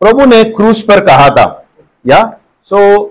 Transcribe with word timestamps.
प्रभु 0.00 0.24
ने 0.24 0.44
क्रूस 0.44 0.82
पर 0.82 1.06
कहा 1.06 1.28
था 1.28 1.66
या? 2.06 2.38
सो 2.64 2.96
so, 2.96 3.10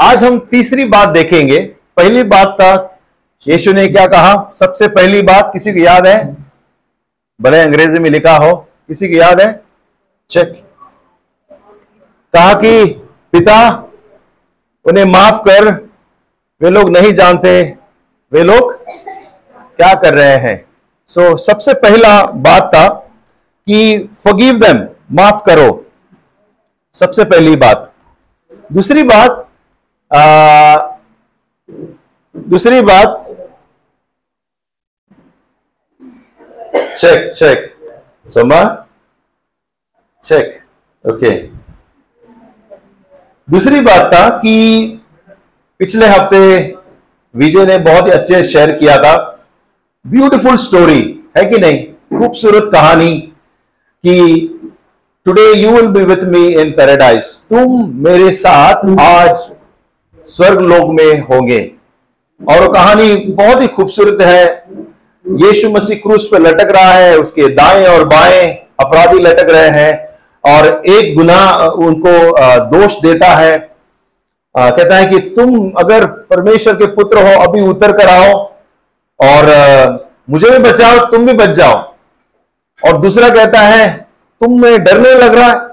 आज 0.00 0.24
हम 0.24 0.38
तीसरी 0.38 0.84
बात 0.84 1.08
देखेंगे। 1.08 1.60
पहली 1.96 2.22
बात 2.22 2.56
था 2.60 2.98
यीशु 3.48 3.72
ने 3.72 3.88
क्या 3.88 4.06
कहा? 4.06 4.52
सबसे 4.56 4.88
पहली 4.88 5.22
बात 5.22 5.50
किसी 5.52 5.72
को 5.72 5.78
याद 5.78 6.06
है? 6.06 6.36
भले 7.40 7.60
अंग्रेज़ी 7.60 7.98
में 7.98 8.10
लिखा 8.10 8.36
हो 8.36 8.56
किसी 8.88 9.08
को 9.08 9.14
याद 9.14 9.40
है? 9.40 9.62
चेक 10.30 10.64
कहा 12.34 12.54
कि 12.54 12.86
पिता 13.32 13.84
उन्हें 14.84 15.04
माफ़ 15.04 15.34
कर 15.34 15.70
वे 16.62 16.70
लोग 16.70 16.90
नहीं 16.90 17.12
जानते 17.14 17.76
वे 18.32 18.42
लोग 18.44 18.84
क्या 19.76 19.94
कर 19.94 20.14
रहे 20.14 20.36
हैं? 20.36 20.64
सो 21.06 21.30
so, 21.30 21.38
सबसे 21.38 21.74
पहला 21.74 22.26
बात 22.26 22.62
था 22.62 22.88
कि 23.66 24.08
फॉरगिव 24.24 24.54
देम 24.54 24.88
माफ़ 25.10 25.42
करो। 25.46 25.68
सबसे 26.94 27.24
पहली 27.24 27.54
बात। 27.56 27.92
दूसरी 28.72 29.02
बात 29.04 29.46
दूसरी 32.34 32.80
बात 32.82 33.26
चेक 36.98 37.30
चेक 37.32 37.58
समा 38.26 38.62
चेक 40.22 40.60
ओके 41.04 41.30
दूसरी 43.48 43.80
बात 43.80 44.12
था 44.14 44.28
कि 44.38 44.54
पिछले 45.80 46.06
हफ़्ते 46.06 46.40
विजय 47.34 47.66
ने 47.66 47.78
बहुत 47.80 48.06
ही 48.06 48.12
अच्छे 48.12 48.42
शेयर 48.44 48.76
किया 48.78 48.96
था। 48.98 49.14
ब्यूटीफुल 50.04 50.56
स्टोरी 50.58 51.02
है 51.36 51.44
कि 51.50 51.58
नहीं? 51.58 51.84
खूबसूरत 52.10 52.70
कहानी 52.72 53.16
कि 54.04 54.59
today 55.26 55.42
you 55.52 55.70
will 55.70 55.86
be 55.86 56.02
with 56.04 56.22
me 56.24 56.46
in 56.52 56.70
paradise 56.72 57.24
तुम 57.48 57.72
मेरे 58.04 58.30
साथ 58.34 58.84
आज 59.00 59.36
स्वर्ग 60.26 60.60
लोक 60.60 60.90
में 60.90 61.20
होंगे। 61.20 61.60
और 62.40 62.72
कहानी 62.72 63.16
बहुत 63.16 63.60
ही 63.62 63.68
खूबसूरत 63.68 64.22
है। 64.22 64.44
यीशु 65.26 65.70
मसीह 65.70 65.98
क्रूस 65.98 66.28
पर 66.32 66.40
लटक 66.40 66.70
रहा 66.70 66.92
है, 66.92 67.18
उसके 67.18 67.48
दाएँ 67.50 67.86
और 67.86 68.04
बाएँ 68.08 68.48
अपराधी 68.80 69.18
लटक 69.18 69.50
रहे 69.50 69.68
हैं 69.70 69.92
और 70.44 70.82
एक 70.88 71.14
गुना 71.14 71.38
उनको 71.78 72.16
दोष 72.70 73.00
देता 73.02 73.28
है। 73.34 73.58
कहता 74.54 74.96
है 74.96 75.06
कि 75.06 75.18
तुम 75.30 75.70
अगर 75.78 76.06
परमेश्वर 76.06 76.74
के 76.74 76.86
पुत्र 76.94 77.22
हो, 77.22 77.40
अभी 77.42 77.60
उतर 77.62 77.92
कर 77.92 78.08
आओ 78.08 78.34
और 79.20 80.08
मुझे 80.30 80.50
भी 80.50 80.58
बचाओ, 80.60 81.06
तुम 81.06 81.26
भी 81.26 81.32
बच 81.34 81.56
जाओ। 81.56 81.74
और 82.82 83.00
दूसरा 83.00 83.28
कहता 83.30 83.60
है 83.60 84.08
तुम 84.40 84.60
में 84.60 84.84
डरने 84.84 85.14
लग 85.14 85.34
रहा 85.34 85.46
है। 85.46 85.68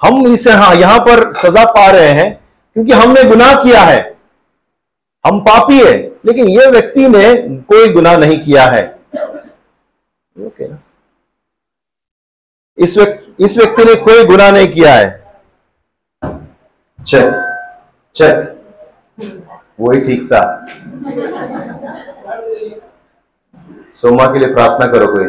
हम 0.00 0.26
इसे 0.26 0.52
हाँ 0.52 0.74
यहाँ 0.74 0.98
पर 1.00 1.32
सजा 1.34 1.64
पा 1.72 1.86
रहे 1.90 2.08
हैं, 2.10 2.32
क्योंकि 2.76 2.92
हमने 2.92 3.24
गुनाह 3.24 3.62
किया 3.62 3.80
है। 3.82 4.00
हम 5.24 5.40
पापी 5.40 5.78
है, 5.78 5.96
लेकिन 6.26 6.48
यह 6.48 6.68
व्यक्ति 6.70 7.08
ने 7.08 7.36
कोई 7.68 7.88
गुनाह 7.92 8.16
नहीं 8.16 8.38
किया 8.40 8.64
है। 8.66 8.84
इस 12.78 12.96
व्यक्ति 12.98 13.44
इस 13.44 13.56
व्यक्ति 13.58 13.84
ने 13.84 13.94
कोई 14.02 14.24
गुनाह 14.24 14.50
नहीं 14.50 14.68
किया 14.68 14.92
है। 14.94 15.24
चेक 16.98 17.32
चेक 18.14 18.52
वही 19.80 20.00
ठीक 20.00 20.22
सा 20.22 20.40
सोमा 23.94 24.26
के 24.26 24.38
लिए 24.38 24.54
प्रार्थना 24.54 24.86
करो 24.92 25.06
कोई। 25.08 25.28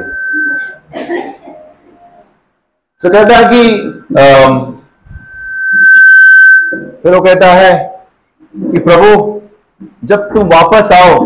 तो 3.02 3.10
कहता 3.10 3.36
है 3.38 3.44
कि 3.50 3.62
फिर 7.04 7.16
वो 7.16 7.20
कहता 7.22 7.48
है 7.48 7.74
कि 8.56 8.80
प्रभु, 8.80 9.42
जब 10.04 10.34
तुम 10.34 10.48
वापस 10.50 10.92
आओ, 10.92 11.20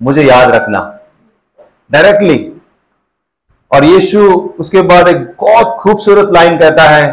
मुझे 0.00 0.22
याद 0.22 0.50
रखना। 0.50 0.80
डायरेक्टली 1.92 2.38
और 3.70 3.84
यीशु 3.84 4.24
उसके 4.60 4.82
बाद 4.82 5.08
एक 5.08 5.22
बहुत 5.40 5.76
खूबसूरत 5.80 6.32
लाइन 6.34 6.58
कहता 6.58 6.88
है, 6.88 7.06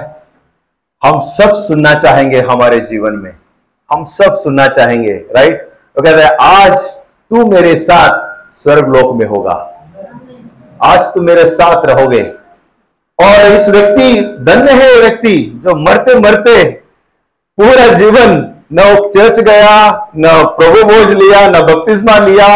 हम 1.01 1.19
सब 1.28 1.53
सुनना 1.57 1.94
चाहेंगे 1.95 2.41
हमारे 2.41 2.79
जीवन 2.81 3.13
में। 3.13 3.31
हम 3.90 4.03
सब 4.07 4.34
सुनना 4.38 4.67
चाहेंगे 4.69 5.13
राइट 5.35 5.61
तो 5.95 6.01
कहता 6.01 6.28
है, 6.28 6.35
आज 6.35 6.79
तू 6.79 7.45
मेरे 7.45 7.75
साथ 7.78 8.53
स्वर्ग 8.56 8.95
लोक 8.95 9.16
में 9.16 9.25
होगा। 9.28 9.53
आज 10.84 11.13
तुम 11.13 11.25
मेरे 11.25 11.45
साथ 11.50 11.85
रहोगे। 11.85 12.23
और 13.21 13.51
इस 13.51 13.67
व्यक्ति, 13.69 14.13
धन्य 14.43 14.71
है 14.73 14.95
व्यक्ति, 14.99 15.35
जो 15.63 15.75
मरते 15.79 16.19
मरते 16.19 16.63
पूरा 17.57 17.87
जीवन 17.95 18.37
न 18.73 18.83
चर्च 19.13 19.39
गया, 19.39 20.09
न 20.17 20.43
प्रभु 20.59 20.83
भोज 20.89 21.11
लिया, 21.13 21.47
न 21.47 21.61
बपतिस्मा 21.63 22.17
लिया 22.19 22.47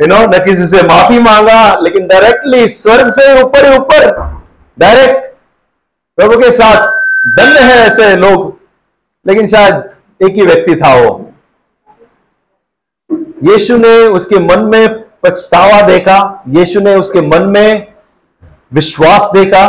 यू 0.00 0.06
नो 0.06 0.16
न 0.26 0.38
किसी 0.44 0.66
से 0.66 0.82
माफ़ी 0.82 1.18
मांगा, 1.18 1.78
लेकिन 1.78 2.06
डायरेक्टली 2.06 2.68
स्वर्ग 2.70 3.08
से 3.10 3.42
ऊपर 3.42 3.66
ही 3.66 3.76
ऊपर 3.78 4.10
डायरेक्ट 4.76 5.26
प्रभु 6.18 6.38
के 6.40 6.50
साथ 6.50 6.86
धन्य 7.38 7.60
है 7.60 7.78
ऐसे 7.86 8.14
लोग, 8.16 8.56
लेकिन 9.26 9.46
शायद 9.46 9.74
एक 10.20 10.34
ही 10.34 10.46
व्यक्ति 10.46 10.76
था 10.76 10.94
वो। 10.94 11.10
यीशु 13.44 13.76
ने 13.76 13.96
उसके 14.08 14.38
मन 14.38 14.64
में 14.64 15.02
पछतावा 15.22 15.80
देखा, 15.82 16.44
यीशु 16.48 16.80
ने 16.80 16.94
उसके 16.96 17.20
मन 17.20 17.42
में 17.46 17.86
विश्वास 18.72 19.30
देखा 19.34 19.66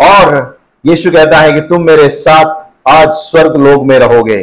और 0.00 0.58
यीशु 0.86 1.10
कहता 1.10 1.38
है 1.38 1.52
कि 1.52 1.60
तुम 1.60 1.82
मेरे 1.82 2.08
साथ 2.08 2.64
आज 2.88 3.08
स्वर्ग 3.08 3.56
लोग 3.56 3.86
में 3.86 3.98
रहोगे। 3.98 4.38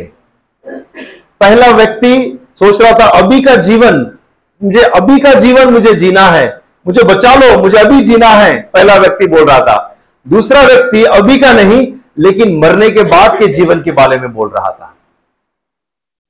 पहला 1.42 1.68
व्यक्ति 1.68 2.40
सोच 2.56 2.82
रहा 2.82 2.92
था, 2.92 3.06
अभी 3.06 3.42
का 3.42 3.56
जीवन, 3.56 4.18
मुझे 4.64 4.82
अभी 4.82 5.20
का 5.20 5.34
जीवन 5.34 5.74
मुझे 5.74 5.94
जीना 5.94 6.22
है, 6.22 6.62
मुझे 6.88 7.04
बचा 7.04 7.36
लो, 7.36 7.58
मुझे 7.58 7.78
अभी 7.78 8.04
जीना 8.04 8.28
है। 8.28 8.62
पहला 8.74 8.96
व्यक्ति 8.96 9.28
बोल 9.28 9.46
रहा 9.46 9.60
था। 9.60 9.98
दूसरा 10.28 10.62
व्यक्ति, 10.62 11.04
अभी 11.04 11.40
का 11.40 11.54
नहीं, 11.54 11.94
लेकिन 12.20 12.60
मरने 12.60 12.90
के 12.90 13.04
बाद 13.04 13.40
के 13.40 13.48
जीवन 13.48 13.82
के 13.82 13.92
बारे 13.92 14.18
में 14.18 14.34
बोल 14.34 14.50
रहा 14.50 14.72
था। 14.72 14.96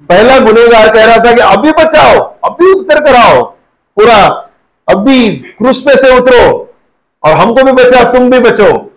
पहला 0.10 0.40
गुनेगार 0.40 0.94
कह 0.94 1.06
रहा 1.06 1.18
था 1.18 1.32
कि, 1.32 1.42
अभी 1.42 1.72
बचाओ, 1.72 2.20
अभी 2.44 2.74
उतर 2.74 3.04
कर 3.04 3.16
आओ 3.16 3.44
पूरा 3.98 4.48
अभी 4.88 5.30
क्रूस 5.30 5.82
पे 5.82 5.98
से 5.98 6.18
उतरो 6.18 6.71
और 7.24 7.34
हमको 7.34 7.64
भी 7.64 7.72
बचा, 7.72 8.12
तुम 8.12 8.30
भी 8.30 8.40
बचो। 8.40 8.92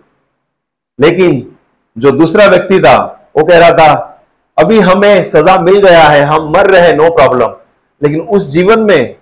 लेकिन 1.01 1.55
जो 1.97 2.11
दूसरा 2.11 2.45
व्यक्ति 2.45 2.79
था, 2.79 3.29
वो 3.37 3.43
कह 3.43 3.57
रहा 3.57 3.69
था, 3.69 4.23
अभी 4.57 4.79
हमें 4.79 5.23
सजा 5.23 5.59
मिल 5.59 5.77
गया 5.77 6.03
है, 6.03 6.23
हम 6.23 6.53
मर 6.57 6.69
रहे 6.69 6.93
नो 6.93 7.09
प्रॉब्लम 7.09 7.47
लेकिन 8.03 8.19
उस 8.19 8.51
जीवन 8.51 8.79
में 8.79 9.15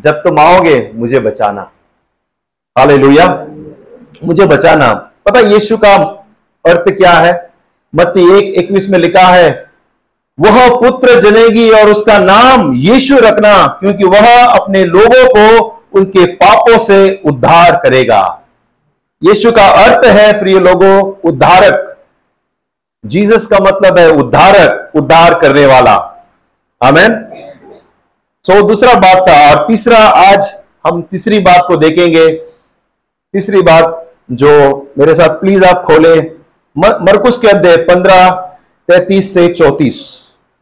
जब 0.00 0.12
तुम 0.12 0.40
आओगे, 0.40 0.90
मुझे 0.94 1.20
बचाना। 1.20 1.70
हाले 2.78 2.96
मुझे 4.26 4.46
बचाना। 4.46 4.94
पता 4.94 5.40
यीशु 5.40 5.76
का 5.76 5.94
अर्थ 6.66 6.84
क्या 6.88 7.10
है? 7.10 7.50
मत 7.94 8.12
एक, 8.16 8.54
इक्कीस 8.56 8.90
में 8.90 8.98
लिखा 8.98 9.20
है, 9.20 9.70
वह 10.40 10.68
पुत्र 10.80 11.20
जनेगी 11.20 11.70
और 11.70 11.90
उसका 11.90 12.18
नाम 12.18 12.74
यीशु 12.74 13.16
रखना, 13.16 13.66
क्योंकि 13.66 14.04
वह 14.04 14.46
अपने 14.46 14.84
लोगों 14.84 15.28
को 15.28 15.68
उनके 15.94 16.26
पापों 16.26 16.78
से 16.78 17.22
उद्धार 17.24 17.76
करेगा। 17.76 18.41
यीशु 19.22 19.50
का 19.52 19.66
अर्थ 19.84 20.06
है 20.06 20.40
प्रिय 20.40 20.58
लोगों 20.58 21.12
उद्धारक। 21.24 21.98
जीसस 23.06 23.46
का 23.46 23.58
मतलब 23.58 23.98
है 23.98 24.08
उद्धारक 24.10 24.96
उद्धार 24.96 25.34
करने 25.40 25.66
वाला। 25.66 25.94
आमेन। 26.80 27.14
सो 28.44 28.52
so, 28.52 28.68
दूसरा 28.68 28.94
बात 28.94 29.28
था 29.28 29.36
और 29.50 29.66
तीसरा 29.68 29.98
आज 29.98 30.46
हम 30.86 31.02
तीसरी 31.02 31.38
बात 31.38 31.64
को 31.68 31.76
देखेंगे। 31.76 32.28
तीसरी 33.34 33.60
बात 33.62 34.12
जो 34.32 34.50
मेरे 34.98 35.14
साथ 35.14 35.38
प्लीज़ 35.40 35.64
आप 35.64 35.84
खोले। 35.84 36.20
मरकुस 36.76 37.38
के 37.38 37.48
अध्याय 37.48 37.76
पंद्रह 37.76 38.30
तैतीस 38.88 39.32
से 39.34 39.48
चौतीस। 39.52 40.02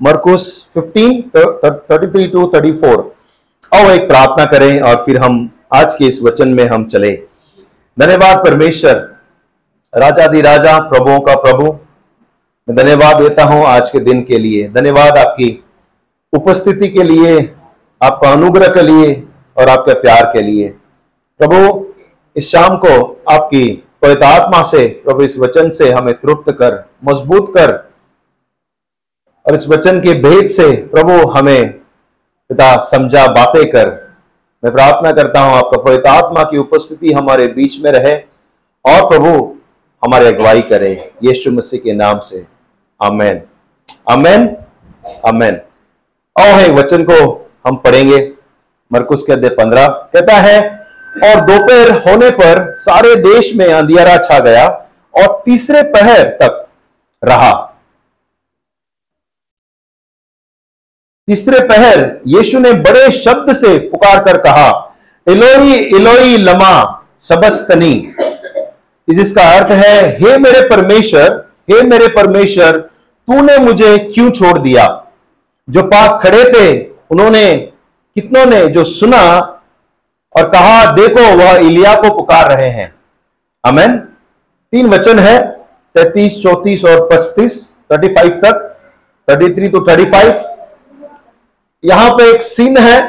मरकुस 0.03 0.71
fifteen 0.75 1.23
thirty 1.37 2.07
three 2.07 2.27
two 2.27 2.47
thirty 2.55 2.73
four. 2.73 3.15
आओ 3.75 3.91
एक 3.91 4.09
प्रार्थना 4.09 4.45
करें 4.45 4.81
और 4.81 5.05
फिर 5.07 5.19
हम 5.19 5.51
आज 5.75 5.95
के 5.95 6.05
इस 6.05 6.23
वचन 6.23 6.49
में 6.49 6.65
हम 6.69 6.89
चले। 6.89 7.30
धन्यवाद 8.01 8.39
परमेश्वर 8.45 8.95
राजा 9.93 10.27
दी 10.27 10.41
राजा, 10.41 10.79
प्रभुओं 10.81 11.19
का 11.21 11.35
प्रभु। 11.35 11.73
मैं 12.69 12.77
धन्यवाद 12.77 13.21
देता 13.23 13.45
हूँ 13.45 13.65
आज 13.65 13.91
के 13.91 14.01
दिन 14.01 14.23
के 14.23 14.39
लिए। 14.39 14.69
धन्यवाद 14.69 15.19
आपकी 15.19 15.49
उपस्थिति 16.33 16.89
के 16.89 17.03
लिए, 17.03 17.39
आपका 18.01 18.31
अनुग्रह 18.33 18.69
के 18.69 18.83
लिए 18.83 19.13
और 19.57 19.69
आपके 19.69 19.95
प्यार 19.95 20.25
के 20.25 20.43
लिए। 20.43 20.69
प्रभु, 21.41 21.85
इस 22.37 22.51
शाम 22.51 22.77
को 22.77 23.23
आपकी 23.29 23.69
पवित्र 24.03 24.25
आत्मा 24.25 24.63
से, 24.63 24.87
प्रभु 25.05 25.23
इस 25.23 25.39
वचन 25.39 25.71
से 25.71 25.91
हमें 25.91 26.15
तृप्त 26.15 26.51
कर, 26.53 26.85
मज़बूत 27.05 27.53
कर 27.57 27.73
और 29.47 29.55
इस 29.55 29.69
वचन 29.69 30.01
के 30.01 30.15
भेद 30.23 30.49
से 30.49 30.71
प्रभु 30.87 31.27
हमें 31.29 31.73
पिता 31.73 32.77
समझा 32.91 33.27
बातें 33.27 33.67
कर। 33.67 34.10
मैं 34.65 34.73
प्रार्थना 34.73 35.13
करता 35.13 35.41
हूँ 35.41 35.57
आपका 35.57 35.83
पवित्र 35.83 36.09
आत्मा 36.09 36.43
की 36.43 36.59
उपस्थिति 36.59 37.13
हमारे 37.13 37.47
बीच 37.47 37.81
में 37.81 37.93
रहे 37.93 38.17
और 38.85 39.09
प्रभु 39.11 39.57
हमारे 40.05 40.27
अगुवाई 40.27 40.61
करे। 40.61 41.13
यीशु 41.25 41.51
मसीह 41.51 41.81
के 41.81 41.95
नाम 41.95 42.19
से। 42.19 42.47
आमेन। 43.03 43.43
आमेन। 44.11 44.57
आमेन। 45.27 45.61
और 46.37 46.45
है, 46.45 46.69
वचन 46.69 47.05
को 47.05 47.51
हम 47.67 47.77
पढ़ेंगे। 47.77 48.33
मरकुस 48.93 49.23
के 49.23 49.33
अध्याय 49.33 49.55
पंद्रह। 49.55 49.87
कहता 49.87 50.37
है, 50.37 50.81
और 51.25 51.41
दोपहर 51.41 51.91
होने 51.91 52.31
पर 52.31 52.75
सारे 52.77 53.17
देश 53.17 53.57
में 53.57 53.73
अंधियारा 53.73 54.17
छा 54.17 54.39
गया 54.39 54.67
और 55.15 55.43
तीसरे 55.45 55.83
पहर 55.83 56.23
तक 56.23 56.67
रहा। 57.25 57.70
तीसरे 61.31 61.61
पहर 61.61 62.21
यीशु 62.27 62.59
ने 62.59 62.73
बड़े 62.73 63.11
शब्द 63.13 63.53
से 63.53 63.79
पुकार 63.79 64.25
कर 64.25 64.39
कहा 64.39 64.97
इलोई 65.29 65.73
इलोई 65.73 66.37
लमा, 66.37 67.05
सबस्तनी। 67.23 68.15
जिसका 69.11 69.43
अर्थ 69.43 69.73
है, 69.73 70.17
हे 70.17 70.39
मेरे 70.39 70.69
परमेश्वर, 70.69 71.49
हे 71.71 71.83
मेरे 71.83 72.09
परमेश्वर, 72.09 72.79
तूने 72.79 73.59
मुझे 73.59 73.99
क्यों 73.99 74.31
छोड़ 74.31 74.59
दिया? 74.59 75.07
जो 75.71 75.83
पास 75.83 76.23
खड़े 76.23 76.45
थे, 76.45 76.91
उन्होंने 77.11 77.57
कितनों 78.15 78.47
ने 78.47 78.67
जो 78.69 78.85
सुना 78.85 79.41
और 80.37 80.49
कहा, 80.49 80.93
देखो, 80.93 81.37
वह 81.37 81.53
इलिया 81.53 81.95
को 81.95 82.15
पुकार 82.17 82.57
रहे 82.57 82.69
हैं। 82.69 82.95
अमेन 83.65 83.97
तीन 84.73 84.87
वचन 84.87 85.19
है, 85.19 85.49
तैतीस, 85.95 86.43
चौतीस 86.43 86.85
और 86.85 87.09
पच्चीस 87.13 87.77
थर्टी 87.93 88.09
फाइव 88.09 88.29
तक 88.29 88.79
thirty 89.31 89.55
three 89.55 89.69
two 89.69 89.87
thirty 89.89 90.05
five 90.05 90.50
यहाँ 91.85 92.11
पे 92.11 92.25
एक 92.31 92.43
सीन 92.43 92.77
है, 92.79 93.01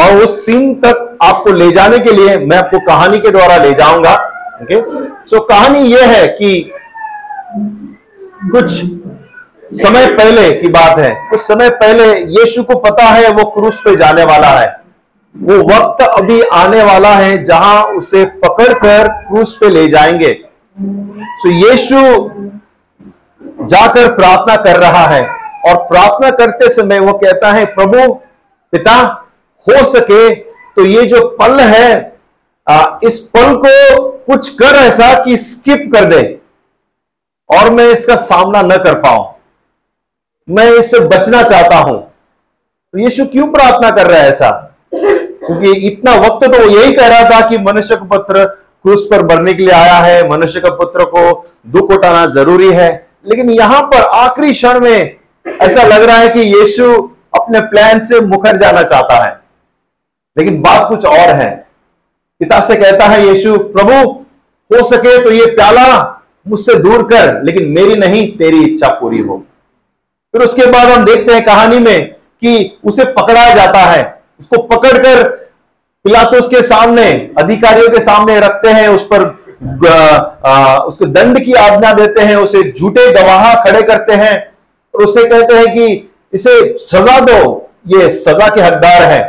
और 0.00 0.22
उस 0.22 0.44
सीन 0.44 0.74
तक 0.80 1.18
आपको 1.22 1.52
ले 1.52 1.70
जाने 1.72 1.98
के 1.98 2.12
लिए 2.12 2.36
मैं 2.38 2.56
आपको 2.56 2.78
कहानी 2.86 3.18
के 3.18 3.30
द्वारा 3.30 3.56
ले 3.56 3.72
जाऊँगा 3.74 4.12
ओके 4.62 4.80
सो 5.30 5.40
कहानी 5.40 5.80
यह 5.82 6.10
है 6.10 6.26
कि 6.28 6.70
कुछ 8.52 8.70
समय 9.72 10.06
पहले 10.16 10.52
की 10.52 10.68
बात 10.68 10.98
है। 10.98 11.10
कुछ 11.30 11.40
समय 11.40 11.68
पहले 11.80 12.04
यीशु 12.30 12.62
को 12.62 12.78
पता 12.80 13.04
है 13.04 13.28
वो 13.30 13.44
क्रूस 13.50 13.80
पे 13.84 13.96
जाने 13.96 14.24
वाला 14.24 14.48
है। 14.50 14.68
वो 15.34 15.58
वक्त 15.64 16.02
अभी 16.04 16.40
आने 16.42 16.82
वाला 16.82 17.14
है 17.14 17.42
जहाँ 17.44 17.82
उसे 17.96 18.24
पकड़कर 18.44 19.08
क्रूस 19.08 19.56
पे 19.60 19.68
ले 19.68 19.86
जाएँगे। 19.88 20.32
सो 21.42 21.50
यीशु 21.50 22.00
जाकर 23.66 24.14
प्रार्थना 24.14 24.56
कर 24.56 24.76
रहा 24.76 25.06
है। 25.06 25.22
और 25.60 25.76
प्रार्थना 25.86 26.30
करते 26.36 26.68
समय 26.68 26.98
वो 26.98 27.12
कहता 27.18 27.52
है 27.52 27.64
प्रभु 27.74 28.12
पिता 28.72 28.96
हो 29.66 29.84
सके 29.86 30.34
तो 30.74 30.84
ये 30.84 31.02
जो 31.06 31.26
पल 31.40 31.60
है 31.60 31.88
आ, 32.66 32.98
इस 33.04 33.18
पल 33.36 33.54
को 33.56 34.00
कुछ 34.26 34.48
कर 34.54 34.76
ऐसा 34.78 35.12
कि 35.24 35.36
स्किप 35.38 35.90
कर 35.94 36.04
दे 36.04 36.22
और 37.50 37.70
मैं 37.70 37.86
इसका 37.88 38.16
सामना 38.16 38.62
न 38.62 38.76
कर 38.78 38.94
पाऊँ। 39.00 39.24
मैं 40.48 40.70
इससे 40.70 40.98
बचना 41.00 41.42
चाहता 41.42 41.76
हूँ। 41.76 41.98
तो 41.98 42.98
यीशु 42.98 43.24
क्यों 43.26 43.46
प्रार्थना 43.52 43.90
कर 43.90 44.06
रहा 44.06 44.20
है 44.20 44.28
ऐसा? 44.30 44.50
क्योंकि 44.94 45.72
इतना 45.88 46.14
वक्त 46.16 46.44
तो 46.44 46.58
वो 46.58 46.70
यही 46.70 46.92
कह 46.92 47.08
रहा 47.08 47.30
था 47.30 47.48
कि 47.48 47.58
मनुष्य 47.60 47.96
का 47.96 48.04
पुत्र 48.06 48.44
क्रूस 48.44 49.06
पर 49.10 49.24
मरने 49.24 49.54
के 49.54 49.62
लिए 49.62 49.74
आया 49.74 49.98
है 49.98 50.28
मनुष्य 50.28 50.60
का 50.60 50.70
पुत्र 50.74 51.04
को 51.14 51.22
दुख 51.68 51.90
उठाना 51.90 52.24
ज़रूरी 52.34 52.70
है। 52.72 52.90
लेकिन 53.26 53.50
यहाँ 53.50 53.82
पर 53.84 54.02
आखिरी 54.02 54.52
क्षण 54.52 54.80
में 54.80 55.16
ऐसा 55.46 55.82
लग 55.82 56.02
रहा 56.02 56.16
है 56.16 56.28
कि 56.28 56.40
यीशु 56.40 56.92
अपने 57.34 57.60
प्लान 57.60 58.00
से 58.00 58.20
मुखर 58.20 58.56
जाना 58.56 58.82
चाहता 58.82 59.24
है। 59.24 59.38
लेकिन 60.38 60.60
बात 60.62 60.88
कुछ 60.88 61.04
और 61.04 61.34
है। 61.34 61.50
पिता 62.40 62.60
से 62.60 62.76
कहता 62.76 63.06
है, 63.06 63.26
यीशु, 63.28 63.56
प्रभु, 63.58 63.92
हो 64.70 64.82
सके 64.88 65.22
तो 65.24 65.30
ये 65.30 65.46
प्याला 65.46 66.16
मुझसे 66.48 66.74
दूर 66.74 67.02
कर, 67.02 67.42
लेकिन 67.42 67.64
मेरी 67.68 67.94
नहीं, 67.94 68.36
तेरी 68.36 68.64
इच्छा 68.64 68.88
पूरी 68.88 69.18
हो। 69.18 69.44
फिर 70.34 70.42
उसके 70.42 70.66
बाद 70.66 70.88
हम 70.88 71.04
देखते 71.04 71.34
हैं 71.34 71.44
कहानी 71.44 71.78
में 71.78 72.12
कि 72.12 72.78
उसे 72.84 73.04
पकड़ाया 73.04 73.54
जाता 73.54 73.78
है। 73.78 74.22
उसको 74.40 74.62
पकड़कर 74.62 75.28
पिलातुस 76.04 76.48
के 76.48 76.62
सामने, 76.62 77.10
अधिकारियों 77.38 77.88
के 77.88 78.00
सामने 78.00 78.38
रखते 78.40 78.68
हैं, 78.68 78.88
उस 78.88 79.08
पर 79.12 79.24
उसको 80.86 81.06
दंड 81.06 81.44
की 81.44 81.52
आज्ञा 81.52 81.92
देते 81.92 82.20
हैं, 82.20 82.36
उसे 82.36 82.62
झूठे 82.72 83.10
गवाह 83.12 83.54
खड़े 83.54 83.82
करते 83.82 84.12
हैं। 84.12 84.49
और 85.00 85.06
उससे 85.06 85.24
कहते 85.28 85.54
हैं 85.54 85.66
कि 85.74 86.10
इसे 86.32 86.78
सजा 86.78 87.18
दो, 87.20 87.70
ये 87.88 88.10
सजा 88.10 88.48
के 88.48 88.60
हकदार 88.60 89.02
है। 89.02 89.22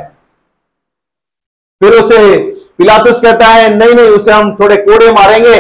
फिर 1.82 1.94
उसे 1.94 2.38
पिलातुस 2.78 3.22
कहता 3.22 3.46
है, 3.46 3.74
नहीं 3.76 3.94
नहीं, 3.96 4.10
उसे 4.10 4.32
हम 4.32 4.56
थोड़े 4.56 4.78
कोड़े 4.78 5.12
मारेंगे 5.12 5.60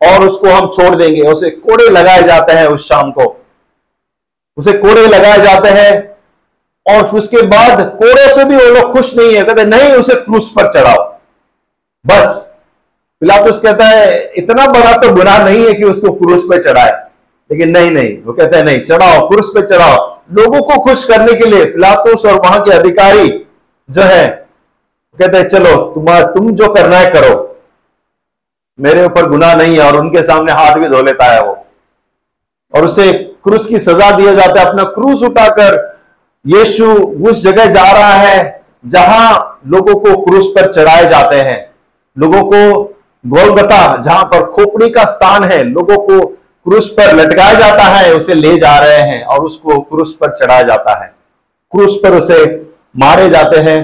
और 0.00 0.26
उसको 0.26 0.48
हम 0.48 0.66
छोड़ 0.66 0.94
देंगे। 0.94 1.22
उसे 1.22 1.50
कोड़े 1.50 1.88
लगाए 1.88 2.22
जाते 2.22 2.52
हैं 2.52 2.66
उस 2.66 2.88
शाम 2.88 3.10
को। 3.12 3.46
उसे 4.58 4.72
कोड़े 4.72 5.06
लगाए 5.06 5.38
जाते 5.38 5.68
हैं 5.68 6.16
और 6.86 7.16
उसके 7.16 7.42
बाद 7.46 7.80
कोड़े 7.98 8.34
से 8.34 8.44
भी 8.44 8.56
वो 8.56 8.68
लोग 8.74 8.92
खुश 8.92 9.16
नहीं 9.16 9.34
है। 9.34 9.44
कहते 9.44 9.64
नहीं, 9.64 9.90
उसे 9.92 10.14
क्रूस 10.14 10.52
पर 10.56 10.72
चढ़ाओ। 10.72 11.02
बस, 12.04 12.56
पिलातुस 13.22 13.60
कहता 13.60 13.86
है, 13.86 14.32
इतना 14.36 14.66
बड़ा 14.66 14.96
तो 14.96 15.12
बुरा 15.12 15.38
नहीं 15.38 15.66
है 15.66 15.74
कि 15.74 15.84
उसको 15.84 16.12
क्रूस 16.12 16.44
पर 16.44 16.62
चढ़ाए। 16.64 17.05
लेकिन 17.50 17.70
नहीं 17.70 17.90
नहीं, 17.90 18.16
वो 18.22 18.32
कहते 18.32 18.56
हैं, 18.56 18.64
नहीं, 18.64 18.80
चढ़ाओ, 18.80 19.28
क्रूस 19.28 19.50
पे 19.54 19.62
चढ़ाओ। 19.66 20.04
लोगों 20.32 20.60
को 20.60 20.78
खुश 20.80 21.04
करने 21.04 21.32
के 21.32 21.46
लिए 21.46 21.64
पिलातुस 21.64 22.24
और 22.26 22.40
वहाँ 22.40 22.62
के 22.64 22.70
अधिकारी 22.70 23.28
जो 23.88 24.02
है 24.02 24.26
कहते 25.18 25.38
हैं, 25.38 25.48
चलो 25.48 25.76
तुम्हारा 25.94 26.26
तुम 26.26 26.50
जो 26.50 26.72
करना 26.74 26.96
है 26.96 27.10
करो। 27.10 27.42
मेरे 28.78 29.04
ऊपर 29.04 29.28
गुनाह 29.28 29.54
नहीं 29.54 29.76
है 29.78 29.82
और 29.82 29.96
उनके 29.96 30.22
सामने 30.22 30.52
हाथ 30.52 30.74
भी 30.74 30.88
धो 30.88 31.02
लेता 31.02 31.24
है 31.24 31.40
वो। 31.42 31.56
और 32.74 32.84
उसे 32.84 33.12
क्रूस 33.44 33.66
की 33.66 33.78
सजा 33.78 34.10
दिया 34.10 34.34
जाता 34.34 34.60
है। 34.60 34.66
अपना 34.66 34.84
क्रूस 34.84 35.22
उठाकर 35.22 35.78
यीशु 36.44 36.90
उस 37.30 37.42
जगह 37.42 37.66
जा 37.66 37.90
रहा 37.92 38.12
है 38.12 38.64
जहाँ 38.86 39.60
लोगों 39.66 39.94
को 39.94 40.16
क्रूस 40.24 40.52
पर 40.56 40.72
चढ़ाए 40.72 41.08
जाते 41.10 41.36
हैं। 41.36 41.58
लोगों 42.16 42.42
को 42.42 42.82
गोलगता 43.24 44.02
जहाँ 44.02 44.24
पर 44.24 44.44
खोपड़ी 44.46 44.90
का 44.90 45.04
स्थान 45.04 45.44
है, 45.44 45.62
लोगों 45.64 45.96
को 45.98 46.35
क्रूस 46.66 46.88
पर 46.90 47.14
लटकाया 47.14 47.52
जाता 47.54 47.82
है, 47.82 48.14
उसे 48.14 48.34
ले 48.34 48.56
जा 48.58 48.78
रहे 48.78 49.00
हैं 49.00 49.24
और 49.24 49.44
उसको 49.44 49.78
क्रूस 49.80 50.16
पर 50.20 50.34
चढ़ाया 50.36 50.62
जाता 50.62 50.94
है। 51.02 51.06
क्रूस 51.72 52.00
पर 52.02 52.14
उसे 52.14 52.44
मारे 52.96 53.28
जाते 53.30 53.60
हैं 53.60 53.78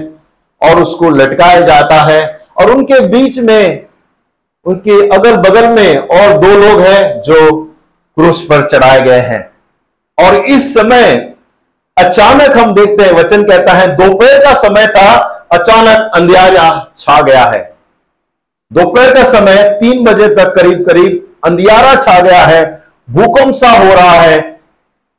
और 0.61 0.81
उसको 0.81 1.09
लटकाया 1.09 1.59
जाता 1.61 2.01
है 2.01 2.21
और 2.57 2.71
उनके 2.71 2.99
बीच 2.99 3.39
में, 3.39 3.85
उसके 4.65 5.07
अगल 5.09 5.37
बगल 5.37 5.67
में 5.69 5.97
और 5.97 6.37
दो 6.37 6.55
लोग 6.57 6.81
हैं 6.81 7.21
जो 7.21 7.51
क्रूस 8.17 8.43
पर 8.43 8.67
चढ़ाए 8.67 9.01
गए 9.01 9.19
हैं। 9.21 9.41
और 10.17 10.35
इस 10.35 10.73
समय 10.73 11.35
अचानक 11.97 12.57
हम 12.57 12.73
देखते 12.75 13.03
हैं, 13.03 13.11
वचन 13.13 13.43
कहता 13.43 13.73
है, 13.73 13.87
दोपहर 13.95 14.43
का 14.43 14.53
समय 14.53 14.87
था, 14.87 15.09
अचानक 15.51 16.11
अंधियारा 16.15 16.91
छा 16.97 17.21
गया 17.21 17.45
है। 17.45 17.61
दोपहर 18.71 19.13
का 19.13 19.23
समय 19.23 19.63
तीन 19.81 20.03
बजे 20.03 20.27
तक 20.35 20.53
करीब 20.55 20.85
करीब 20.85 21.22
अंधियारा 21.43 21.95
छा 21.95 22.19
गया 22.19 22.41
है, 22.41 22.83
भूकंप 23.09 23.53
सा 23.53 23.69
हो 23.69 23.93
रहा 23.93 24.11
है, 24.11 24.59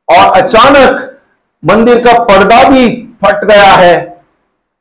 और 0.09 0.41
अचानक 0.43 1.21
मंदिर 1.65 2.05
का 2.05 2.13
पर्दा 2.25 2.63
भी 2.65 2.89
फट 3.25 3.45
गया 3.45 3.73
है, 3.73 4.23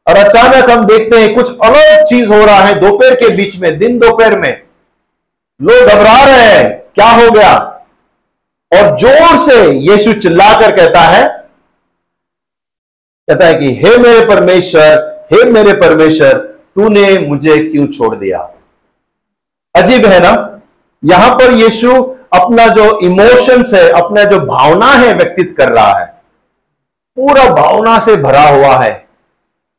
और 0.08 0.18
अचानक 0.18 0.70
हम 0.70 0.86
देखते 0.86 1.18
हैं 1.18 1.34
कुछ 1.36 1.60
अलग 1.60 2.04
चीज़ 2.04 2.34
हो 2.34 2.46
रहा 2.46 2.60
है 2.60 2.80
दोपहर 2.80 3.16
के 3.16 3.30
बीच 3.30 3.60
में, 3.60 3.80
दिन 3.80 4.00
दोपहर 4.00 4.40
में। 4.40 4.64
लोग 5.62 5.88
घबरा 5.88 6.24
रहे 6.24 6.46
हैं, 6.46 6.80
क्या 6.96 7.08
हो 7.08 7.32
गया? 7.32 7.54
और 8.72 8.98
ज़ोर 8.98 9.38
से 9.38 9.72
यीशु 9.72 10.14
चिल्लाकर 10.14 10.76
कहता 10.76 11.00
है 11.00 11.28
कहता 13.30 13.46
है 13.46 13.54
कि, 13.54 13.74
हे 13.76 13.98
मेरे 13.98 14.26
परमेश्वर, 14.26 15.26
हे 15.34 15.44
मेरे 15.44 15.74
परमेश्वर, 15.74 16.38
तूने 16.76 17.20
मुझे 17.20 17.58
क्यों 17.72 17.88
छोड़ 17.88 18.16
दिया? 18.16 18.40
अजीब 19.76 20.06
है 20.06 20.20
ना? 20.20 20.53
यहाँ 21.06 21.36
पर 21.36 21.54
यीशु 21.54 21.94
अपना 22.34 22.68
जो 22.68 23.00
इमोशंस 23.00 23.74
है, 23.74 23.90
अपना 23.90 24.24
जो 24.24 24.40
भावना 24.40 24.86
है 24.86 25.14
व्यक्तित 25.14 25.56
कर 25.58 25.70
रहा 25.70 26.00
है। 26.00 26.06
पूरा 27.16 27.44
भावना 27.44 28.00
से 28.00 28.16
भरा 28.16 28.42
हुआ 28.42 28.76
है। 28.76 29.08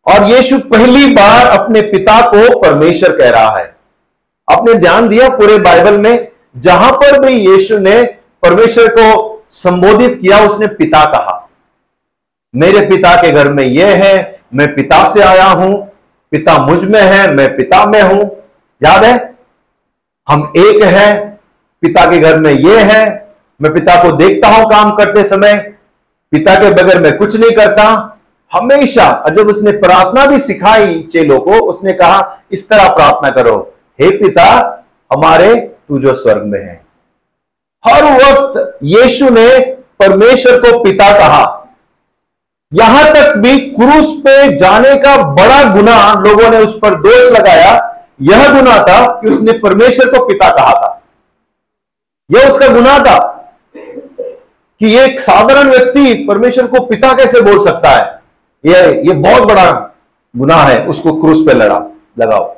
और 0.07 0.25
यीशु 0.25 0.59
पहली 0.59 1.07
बार 1.07 1.47
अपने 1.47 1.81
पिता 1.81 2.21
को 2.21 2.59
परमेश्वर 2.59 3.17
कह 3.17 3.31
रहा 3.31 3.59
है। 3.59 3.77
आपने 4.53 4.75
ध्यान 4.75 5.09
दिया 5.09 5.29
पूरे 5.29 5.59
बाइबल 5.59 5.99
में? 5.99 6.29
जहाँ 6.57 6.93
पर 6.93 7.19
भी 7.19 7.33
यीशु 7.33 7.79
ने 7.79 8.03
परमेश्वर 8.43 8.89
को 8.89 9.31
संबोधित 9.51 10.19
किया, 10.23 10.39
उसने 10.39 10.67
पिता 10.67 11.05
कहा। 11.05 11.49
मेरे 12.57 12.87
पिता 12.87 13.23
के 13.23 13.33
घर 13.33 13.49
में 13.49 13.65
यह 13.65 13.87
है, 13.87 14.41
मैं 14.55 14.75
पिता 14.75 15.07
से 15.07 15.23
आया 15.23 15.45
हूँ, 15.45 15.89
पिता 16.31 16.59
मुझमें 16.59 17.03
है, 17.03 17.35
मैं 17.35 17.57
पिता 17.57 17.87
में 17.87 18.03
हूँ। 18.03 18.23
याद 18.83 19.05
है? 19.05 19.34
हम 20.29 20.53
एक 20.57 20.83
है, 20.83 21.39
पिता 21.83 22.11
के 22.11 22.19
घर 22.21 22.39
में 22.41 22.53
ये 22.53 22.79
है। 22.81 23.03
मैं 23.61 23.73
पिता 23.75 24.03
को 24.03 24.13
देखता 24.13 24.49
हूँ 24.49 24.65
काम 24.71 24.91
करते 24.91 25.25
समय, 25.25 25.55
पिता 26.33 26.55
के 26.55 26.71
बगैर 26.71 27.01
मैं 27.01 27.17
कुछ 27.19 27.37
नहीं 27.37 27.51
करता। 27.51 27.85
हमेशा 28.53 29.25
जब 29.29 29.49
उसने 29.49 29.73
प्रार्थना 29.73 30.27
भी 30.27 30.39
सिखाई 30.39 31.03
चेलों 31.03 31.39
को, 31.39 31.53
उसने 31.53 31.93
कहा, 31.93 32.41
इस 32.53 32.69
तरह 32.69 32.89
प्रार्थना 32.89 33.31
करो। 33.31 33.57
हे 34.01 34.11
पिता, 34.11 34.47
हमारे 35.13 35.55
तू 35.89 35.99
जो 35.99 36.15
स्वर्ग 36.15 36.43
में 36.43 36.61
है। 36.61 36.83
हर 37.85 38.05
वक्त 38.05 38.79
यीशु 38.83 39.29
ने 39.31 39.49
परमेश्वर 40.01 40.59
को 40.61 40.79
पिता 40.83 41.11
कहा। 41.19 41.43
यहाँ 42.73 43.05
तक 43.15 43.37
भी 43.37 43.59
क्रूस 43.71 44.15
पे 44.19 44.57
जाने 44.57 44.95
का 44.97 45.17
बड़ा 45.17 45.63
गुना 45.75 45.97
लोगों 46.21 46.51
ने 46.51 46.59
उस 46.59 46.79
पर 46.79 46.95
दोष 47.01 47.33
लगाया। 47.33 47.94
यह 48.23 48.53
गुना 48.53 48.83
था 48.83 49.07
कि 49.07 49.29
उसने 49.29 49.53
परमेश्वर 49.53 50.19
को 50.19 50.27
पिता 50.27 50.49
कहा 50.49 50.73
था। 50.73 51.03
यह 52.31 52.49
उसका 52.49 52.69
गुना 52.69 52.99
था 52.99 53.31
कि 54.81 54.99
एक 54.99 55.21
साधारण 55.21 55.71
व्यक्ति 55.71 56.25
परमेश्वर 56.29 56.67
को 56.67 56.87
पिता 56.87 57.17
कैसे 57.17 57.41
बोल 57.41 57.65
सकता 57.65 57.91
है? 57.91 58.23
यह 58.67 59.03
यह 59.07 59.15
बहुत 59.15 59.43
बड़ा 59.43 59.97
गुनाह 60.37 60.69
है, 60.69 60.87
उसको 60.87 61.21
क्रूस 61.21 61.41
पे 61.41 61.55
लड़ा, 61.55 61.87
लगाओ। 62.19 62.57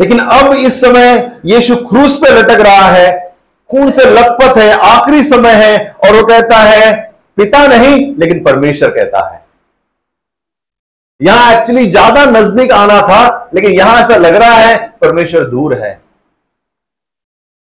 लेकिन 0.00 0.18
अब 0.18 0.52
इस 0.52 0.80
समय 0.80 1.40
यीशु 1.44 1.76
क्रूस 1.76 2.16
पे 2.16 2.30
लटक 2.30 2.60
रहा 2.60 2.88
है, 2.88 3.36
खून 3.70 3.90
से 3.90 4.04
लथपथ 4.04 4.58
है, 4.58 4.72
आखिरी 4.72 5.22
समय 5.22 5.52
है, 5.52 5.96
और 6.04 6.16
वो 6.16 6.26
कहता 6.26 6.56
है, 6.56 7.14
पिता 7.36 7.66
नहीं, 7.66 8.14
लेकिन 8.16 8.44
परमेश्वर 8.44 8.88
कहता 8.88 9.34
है। 9.34 9.45
यहाँ 11.20 11.52
एक्चुअली 11.52 11.86
ज़्यादा 11.90 12.24
नज़दीक 12.30 12.72
आना 12.72 13.00
था, 13.00 13.50
लेकिन 13.54 13.70
यहाँ 13.70 14.00
ऐसा 14.00 14.16
लग 14.16 14.34
रहा 14.34 14.54
है 14.54 14.76
परमेश्वर 15.00 15.44
दूर 15.44 15.74
है। 15.74 16.00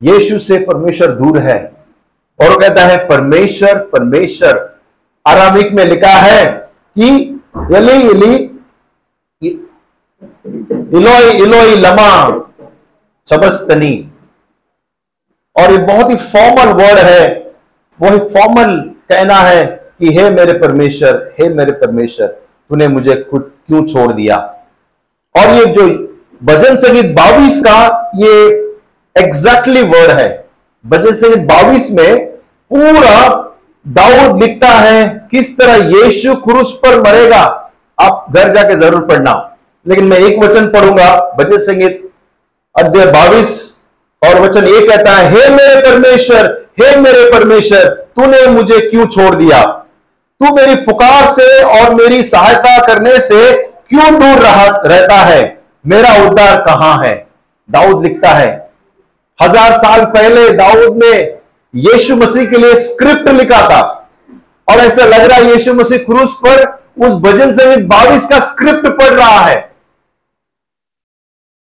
यीशु 0.01 0.39
से 0.39 0.57
परमेश्वर 0.59 1.11
दूर 1.11 1.37
है। 1.39 1.57
और 2.39 2.49
वो 2.49 2.57
कहता 2.57 2.85
है, 2.85 2.97
परमेश्वर 3.07 3.77
परमेश्वर। 3.93 4.57
आरामिक 5.25 5.71
में 5.71 5.85
लिखा 5.85 6.09
है 6.09 6.45
कि, 6.95 7.09
यली 7.71 7.95
यली 8.07 8.35
इलोई 10.97 11.31
इलोई 11.37 11.75
लमा 11.75 12.11
सबस्तनी 13.27 13.95
और 15.55 15.71
ये 15.71 15.77
बहुत 15.77 16.09
ही 16.09 16.15
फॉर्मल 16.15 16.73
वर्ड 16.73 16.99
है। 16.99 17.27
वही 17.99 18.19
फॉर्मल 18.29 18.77
कहना 19.09 19.35
है 19.35 19.65
कि, 19.65 20.11
हे 20.11 20.29
मेरे 20.29 20.53
परमेश्वर, 20.59 21.35
हे 21.39 21.49
मेरे 21.49 21.71
परमेश्वर। 21.71 22.35
तूने 22.69 22.87
मुझे 22.87 23.15
क्यों 23.33 23.85
छोड़ 23.85 24.11
दिया? 24.13 24.37
और 25.35 25.49
ये 25.49 25.65
जो 25.65 25.87
भजन 26.43 26.75
संगीत 26.75 27.05
बावीस 27.05 27.61
का 27.61 28.11
ये 28.15 28.33
एग्जैक्टली 29.15 29.81
वर्ड 29.81 30.11
है। 30.11 30.47
भजन 30.85 31.13
संगीत 31.13 31.47
बावीस 31.47 31.91
में 31.91 32.25
पूरा 32.71 33.43
दाऊद 33.87 34.41
लिखता 34.43 34.67
है 34.67 35.27
किस 35.31 35.57
तरह 35.57 35.75
यीशु 35.75 36.35
क्रूस 36.35 36.79
पर 36.85 36.99
मरेगा। 37.01 37.43
आप 37.97 38.25
घर 38.31 38.53
जाके 38.53 38.75
ज़रूर 38.75 39.05
पढ़ना। 39.05 39.33
लेकिन 39.85 40.05
मैं 40.05 40.17
एक 40.17 40.39
वचन 40.39 40.67
पढ़ूँगा, 40.67 41.35
भजन 41.39 41.57
संगीत 41.57 42.11
अध्याय 42.75 43.05
बावीस, 43.05 43.79
और 44.21 44.39
वचन 44.41 44.67
ये 44.67 44.87
कहता 44.87 45.11
है, 45.11 45.29
हे 45.29 45.49
मेरे 45.49 45.81
परमेश्वर, 45.81 46.45
हे 46.81 46.95
मेरे 46.95 47.23
परमेश्वर, 47.31 47.85
तूने 48.15 48.45
मुझे 48.47 48.79
क्यों 48.79 49.05
छोड़ 49.05 49.35
दिया? 49.35 49.61
तू 50.41 50.53
मेरी 50.55 50.75
पुकार 50.81 51.25
से 51.31 51.45
और 51.63 51.93
मेरी 51.95 52.23
सहायता 52.23 52.77
करने 52.87 53.19
से 53.19 53.51
क्यों 53.89 54.09
दूर 54.13 54.41
रहा 54.41 54.65
रहता 54.85 55.15
है? 55.15 55.57
मेरा 55.85 56.13
उद्धार 56.25 56.57
कहाँ 56.65 57.03
है? 57.03 57.13
दाऊद 57.69 58.03
लिखता 58.03 58.29
है 58.29 58.49
हज़ार 59.39 59.77
साल 59.77 60.03
पहले 60.07 60.49
दाऊद 60.57 61.03
ने 61.03 61.13
यीशु 61.73 62.15
मसीह 62.15 62.49
के 62.49 62.57
लिए 62.57 62.75
स्क्रिप्ट 62.79 63.29
लिखा 63.29 63.61
था। 63.69 63.81
और 64.67 64.79
ऐसा 64.79 65.05
लग 65.05 65.21
रहा 65.21 65.37
है 65.37 65.49
यीशु 65.49 65.73
मसीह 65.73 65.97
क्रूस 66.05 66.33
पर 66.45 66.63
उस 67.05 67.13
भजन 67.21 67.51
संगीत 67.53 67.85
बाईस 67.87 68.27
का 68.27 68.39
स्क्रिप्ट 68.39 68.87
पढ़ 68.99 69.13
रहा 69.13 69.39
है। 69.39 69.55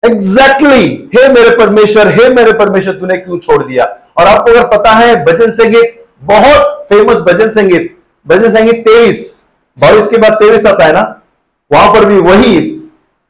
एग्जैक्टली 0.02 0.68
exactly, 0.68 1.16
हे 1.16 1.28
मेरे 1.30 1.56
परमेश्वर 1.56 2.08
हे 2.10 2.28
मेरे 2.34 2.52
परमेश्वर 2.54 2.94
तूने 2.94 3.16
क्यों 3.16 3.38
छोड़ 3.38 3.62
दिया? 3.62 3.84
और 4.18 4.26
आपको 4.26 4.50
अगर 4.50 4.66
पता 4.68 4.92
है 4.92 5.24
भजन 5.24 5.50
संगीत 5.52 6.04
बहुत 6.22 6.86
फ़ेमस 6.88 7.18
भजन 7.26 7.50
संगीत 7.50 7.96
भजन 8.26 8.50
संगीत 8.50 8.84
तेईस। 8.84 9.48
बाईस 9.78 10.08
के 10.08 10.16
बाद 10.16 10.32
तेईस 10.32 10.66
आता 10.66 10.84
है 10.84 10.92
ना? 10.92 11.00
वहाँ 11.70 11.92
पर 11.94 12.04
भी 12.04 12.18
वही 12.20 12.58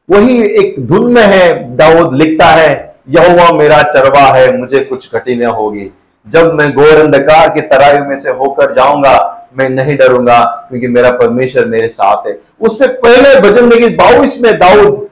वही 0.08 0.42
एक 0.58 0.74
धुन 0.86 1.12
में 1.12 1.22
है, 1.22 1.76
दाऊद 1.76 2.14
लिखता 2.14 2.46
है, 2.46 2.70
यह 3.08 3.52
मेरा 3.52 3.82
चरवा 3.82 4.22
है, 4.36 4.56
मुझे 4.58 4.80
कुछ 4.80 5.14
घटी 5.14 5.34
न 5.36 5.46
होगी। 5.46 5.90
जब 6.26 6.54
मैं 6.54 6.70
गोर 6.72 6.96
अंधकार 6.96 7.48
की 7.48 7.60
तराई 7.60 7.98
में 7.98 8.16
से 8.16 8.30
होकर 8.30 8.72
जाऊँगा, 8.74 9.48
मैं 9.58 9.68
नहीं 9.68 9.96
डरूँगा, 9.96 10.38
क्योंकि 10.68 10.86
मेरा 10.86 11.10
परमेश्वर 11.10 11.64
मेरे 11.64 11.88
साथ 11.88 12.26
है। 12.26 12.36
उससे 12.60 12.86
पहले 12.86 13.40
भजन 13.40 13.68
में 13.68 13.96
बाईस 13.96 14.40
में 14.42 14.52
दाऊद, 14.58 15.06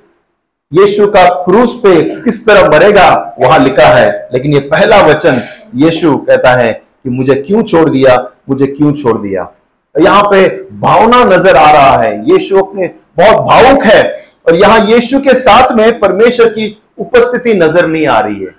यीशु 0.73 1.07
का 1.07 1.29
क्रूस 1.45 1.81
पे 1.85 1.95
किस 2.23 2.45
तरह 2.47 2.69
मरेगा, 2.69 3.37
वहाँ 3.41 3.59
लिखा 3.59 3.87
है। 3.87 4.29
लेकिन 4.33 4.53
ये 4.53 4.61
पहला 4.61 5.01
वचन 5.07 5.41
यीशु 5.75 6.17
कहता 6.19 6.55
है 6.55 6.73
कि 6.73 7.11
मुझे 7.11 7.35
क्यों 7.35 7.63
छोड़ 7.63 7.89
दिया, 7.91 8.17
मुझे 8.49 8.67
क्यों 8.67 8.93
छोड़ 8.93 9.17
दिया? 9.19 9.51
यहाँ 9.95 10.23
पे 10.23 10.47
भावना 10.79 11.23
नज़र 11.27 11.57
आ 11.57 11.71
रहा 11.71 11.97
है। 11.97 12.13
यीशु 12.31 12.59
अपने 12.59 12.91
बहुत 13.19 13.37
भावुक 13.47 13.85
है 13.85 14.03
और 14.47 14.57
यहाँ 14.57 14.79
यीशु 14.87 15.21
के 15.21 15.35
साथ 15.37 15.73
में 15.73 15.99
परमेश्वर 16.01 16.49
की 16.49 16.77
उपस्थिति 16.99 17.55
नज़र 17.55 17.87
नहीं 17.87 18.07
आ 18.07 18.19
रही 18.21 18.45
है। 18.45 18.57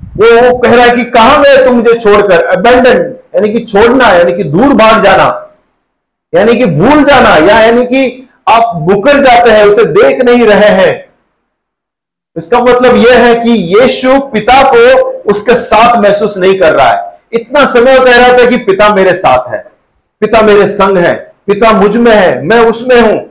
वो 0.00 0.56
कह 0.58 0.74
रहा 0.74 0.84
है 0.84 0.96
कि 0.96 1.04
कहाँ 1.10 1.42
गए 1.42 1.64
तुम 1.64 1.76
मुझे 1.76 1.98
छोड़कर? 1.98 2.44
अबेंडन 2.46 2.98
यानी 3.34 3.52
कि 3.52 3.60
छोड़ना, 3.60 4.08
यानी 4.08 4.32
कि 4.32 4.44
दूर 4.44 4.72
भाग 4.74 5.02
जाना, 5.04 5.26
यानी 6.32 6.56
कि 6.56 6.66
भूल 6.66 7.04
जाना, 7.04 7.34
या 7.46 7.60
यानी 7.60 7.84
कि 7.86 8.28
आप 8.48 8.72
मुकर 8.88 9.22
जाते 9.22 9.50
हैं, 9.50 9.64
उसे 9.64 9.84
देख 9.86 10.24
नहीं 10.24 10.46
रहे 10.46 10.68
हैं। 10.76 10.92
इसका 12.36 12.60
मतलब 12.60 12.96
यह 12.96 13.18
है 13.18 13.34
कि 13.34 13.50
यीशु 13.50 14.18
पिता 14.32 14.62
को 14.64 15.08
उसके 15.30 15.54
साथ 15.56 15.96
महसूस 15.96 16.36
नहीं 16.38 16.58
कर 16.58 16.72
रहा 16.72 16.90
है। 16.90 17.18
इतना 17.32 17.64
समय 17.66 17.98
कह 17.98 18.16
रहा 18.16 18.38
था 18.38 18.48
कि 18.50 18.56
पिता 18.64 18.94
मेरे 18.94 19.14
साथ 19.14 19.52
है। 19.52 19.64
पिता 20.20 20.42
मेरे 20.42 20.66
संग 20.66 20.98
है, 20.98 21.14
पिता 21.46 21.72
मुझमें 21.72 22.12
है, 22.12 22.42
मैं 22.42 22.58
उसमें 22.60 23.00
हूँ। 23.00 23.30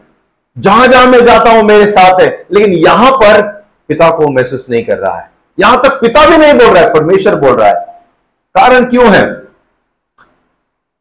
जहाँ 0.57 0.87
जहाँ 0.87 1.05
मैं 1.07 1.23
जाता 1.25 1.49
हूँ, 1.49 1.63
मेरे 1.63 1.87
साथ 1.87 2.21
है। 2.21 2.27
लेकिन 2.51 2.73
यहाँ 2.73 3.11
पर 3.11 3.41
पिता 3.87 4.09
को 4.09 4.27
महसूस 4.27 4.69
नहीं 4.69 4.83
कर 4.85 4.97
रहा 4.97 5.17
है। 5.17 5.29
यहाँ 5.57 5.81
तक 5.81 5.99
पिता 6.01 6.25
भी 6.29 6.37
नहीं 6.37 6.53
बोल 6.53 6.67
रहा 6.67 6.83
है, 6.83 6.93
परमेश्वर 6.93 7.35
बोल 7.35 7.55
रहा 7.55 7.67
है। 7.67 7.73
कारण 8.55 8.85
क्यों 8.85 9.13
है? 9.13 9.25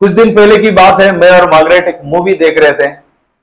कुछ 0.00 0.10
दिन 0.10 0.34
पहले 0.36 0.58
की 0.58 0.70
बात 0.70 1.00
है, 1.00 1.12
मैं 1.12 1.30
और 1.30 1.50
मार्गरेट 1.50 1.88
एक 1.88 2.00
मूवी 2.04 2.34
देख 2.34 2.58
रहे 2.58 2.72
थे। 2.72 2.92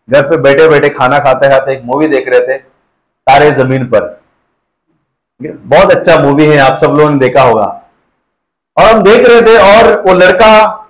घर 0.10 0.22
पे 0.22 0.38
बैठे 0.38 0.68
बैठे 0.68 0.90
खाना 0.90 1.20
खाते 1.20 1.50
खाते 1.50 1.74
एक 1.74 1.82
मूवी 1.86 2.08
देख 2.08 2.28
रहे 2.28 2.40
थे, 2.40 2.58
तारे 2.58 3.52
ज़मीन 3.52 3.86
पर। 3.86 4.22
बहुत 5.42 5.92
अच्छा 5.92 6.20
मूवी 6.20 6.46
है, 6.46 6.58
आप 6.58 6.78
सब 6.78 6.88
लोगों 6.88 7.10
ने 7.10 7.20
देखा 7.20 7.42
होगा। 7.42 7.64
और 8.78 8.86
हम 8.86 9.02
देख 9.04 9.28
रहे 9.30 9.42
थे, 9.42 9.58
और 9.58 10.02
वो 10.02 10.14
लड़का 10.14 10.85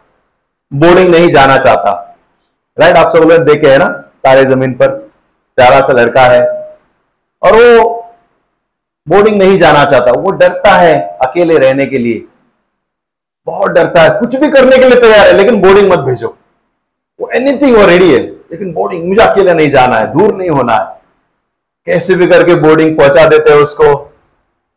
बोर्डिंग 0.74 1.10
नहीं 1.10 1.30
जाना 1.30 1.58
चाहता। 1.58 2.18
राइट 2.80 2.98
आप 2.98 3.12
सब 3.14 3.20
लोग 3.20 3.42
देखे 3.42 3.68
है 3.68 3.78
ना, 3.78 3.88
तारे 4.24 4.46
ज़मीन 4.46 4.74
पर 4.74 4.88
प्यारा 5.58 5.82
सा 5.82 5.94
लड़का 5.94 6.22
है 6.22 6.42
और 7.44 7.56
वो 7.56 8.02
बोर्डिंग 9.08 9.38
नहीं 9.38 9.58
जाना 9.58 9.86
चाहता। 9.86 10.12
वो 10.12 10.32
डरता 10.32 10.72
है 10.72 11.18
अकेले 11.22 11.58
रहने 11.58 11.86
के 11.86 11.98
लिए। 11.98 12.26
बहुत 13.46 13.72
डरता 13.72 14.02
है। 14.02 14.20
कुछ 14.20 14.36
भी 14.36 14.50
करने 14.52 14.78
के 14.78 14.90
लिए 14.90 15.00
तैयार 15.02 15.28
है, 15.28 15.34
लेकिन 15.34 15.62
बोर्डिंग 15.62 15.92
मत 15.92 16.00
भेजो। 16.00 16.38
वो 17.22 17.30
एनीथिंग 17.30 17.78
वो 17.78 17.86
रेडी 17.86 18.14
है, 18.14 18.20
लेकिन 18.20 18.74
बोर्डिंग 18.74 19.08
मुझे 19.10 19.22
अकेले 19.22 19.54
नहीं 19.54 19.70
जाना 19.70 19.96
है, 19.96 20.12
दूर 20.12 20.36
नहीं 20.36 20.50
होना 20.50 20.74
है। 20.74 21.02
कैसे 21.86 22.16
भी 22.16 22.28
करके 22.28 22.56
बोर्डिंग 22.56 22.98
पहुँचा 22.98 23.28
देते 23.28 23.52
हैं 23.52 23.58
उसको। 23.58 24.12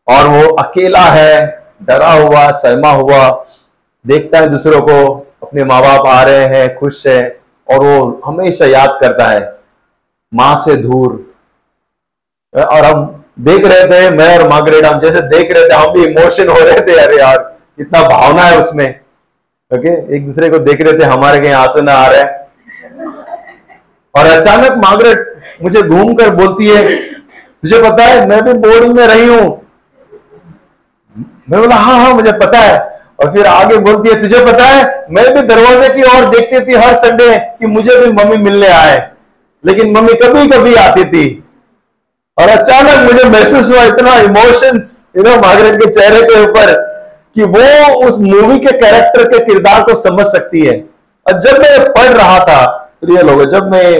और 0.09 0.26
वो 0.26 0.54
अकेला 0.54 1.00
है, 1.00 1.64
डरा 1.83 2.12
हुआ 2.12 2.50
सहमा 2.50 2.90
हुआ, 2.90 3.47
देखता 4.07 4.38
है 4.38 4.49
दूसरों 4.49 4.80
को। 4.80 5.27
अपने 5.42 5.64
माँ 5.64 5.80
बाप 5.83 6.07
आ 6.07 6.23
रहे 6.23 6.45
हैं, 6.47 6.75
खुश 6.76 7.07
है 7.07 7.40
और 7.68 7.85
वो 7.85 8.21
हमेशा 8.26 8.66
याद 8.66 8.99
करता 9.00 9.26
है, 9.26 9.40
माँ 10.33 10.54
से 10.57 10.76
दूर। 10.76 11.25
और 12.54 12.85
हम 12.85 13.25
देख 13.40 13.64
रहे 13.64 13.85
थे, 13.87 14.11
मैं 14.11 14.38
और 14.38 14.49
मार्गरेट 14.49 14.85
हम 14.85 15.00
जैसे 15.00 15.21
देख 15.28 15.52
रहे 15.52 15.68
थे, 15.68 15.75
हम 15.75 15.92
भी 15.92 16.04
इमोशन 16.04 16.49
हो 16.49 16.59
रहे 16.59 16.80
थे, 16.80 16.99
अरे 17.00 17.18
यार, 17.18 17.57
इतना 17.80 18.02
भावना 18.02 18.42
है 18.42 18.59
उसमें। 18.59 18.88
ओके, 19.71 19.90
एक 20.16 20.26
दूसरे 20.26 20.49
को 20.49 20.59
देख 20.61 20.80
रहे 20.80 20.99
थे, 20.99 21.04
हमारे 21.04 21.40
कहीं 21.40 21.52
आँसू 21.52 21.87
आ 21.90 22.07
रहे 22.07 22.23
और 24.14 24.26
अचानक 24.28 24.76
मार्गरेट 24.76 25.26
मुझे 25.62 25.83
घूम 25.83 26.14
कर 26.14 26.35
बोलती 26.35 26.68
है, 26.68 26.97
तुझे 27.62 27.83
पता 27.83 28.04
है, 28.04 28.26
मैं 28.26 28.42
भी 28.45 28.52
बोर्डिंग 28.61 28.95
में 28.97 29.07
रही 29.07 29.26
हूँ। 29.26 29.47
मैं 31.50 31.61
बोला 31.61 31.76
हाँ 31.76 31.99
हाँ 31.99 32.12
मुझे 32.14 32.33
पता 32.33 32.59
है। 32.59 32.98
और 33.20 33.32
फिर 33.32 33.46
आगे 33.46 33.76
बोलती 33.76 34.08
है, 34.08 34.20
तुझे 34.20 34.44
पता 34.44 34.64
है, 34.64 35.06
मैं 35.10 35.34
भी 35.34 35.40
दरवाजे 35.40 35.94
की 35.94 36.02
ओर 36.02 36.30
देखती 36.30 36.66
थी 36.66 36.76
हर 36.76 36.94
संडे 36.94 37.38
कि 37.38 37.66
मुझे 37.66 37.96
भी 37.96 38.12
मम्मी 38.12 38.37
मिलने 38.37 38.68
आए। 38.68 39.10
लेकिन 39.66 39.96
मम्मी 39.96 40.14
कभी 40.14 40.48
कभी 40.48 40.75
आती 40.75 41.04
थी। 41.04 41.44
और 42.38 42.48
अचानक 42.48 43.12
मुझे 43.12 43.28
महसूस 43.28 43.70
हुआ 43.70 43.84
इतना 43.84 44.14
इमोशंस 44.14 45.06
यू 45.16 45.22
नो 45.22 45.37
मार्गरेट 45.37 45.84
के 45.84 46.00
चेहरे 46.00 46.22
के 46.22 46.44
ऊपर 46.44 46.88
कि 47.34 47.42
वो 47.42 47.94
उस 48.06 48.18
मूवी 48.18 48.58
के 48.58 48.78
कैरेक्टर 48.78 49.25
के 49.25 49.44
किरदार 49.44 49.82
को 49.82 49.94
समझ 49.94 50.26
सकती 50.26 50.66
है। 50.66 50.84
और 51.26 51.40
जब 51.40 51.52
मैं 51.52 51.92
पढ़ 51.92 52.12
रहा 52.16 52.38
था, 52.38 52.90
प्रिय 53.00 53.22
लोग, 53.22 53.44
जब 53.44 53.70
मैं 53.70 53.90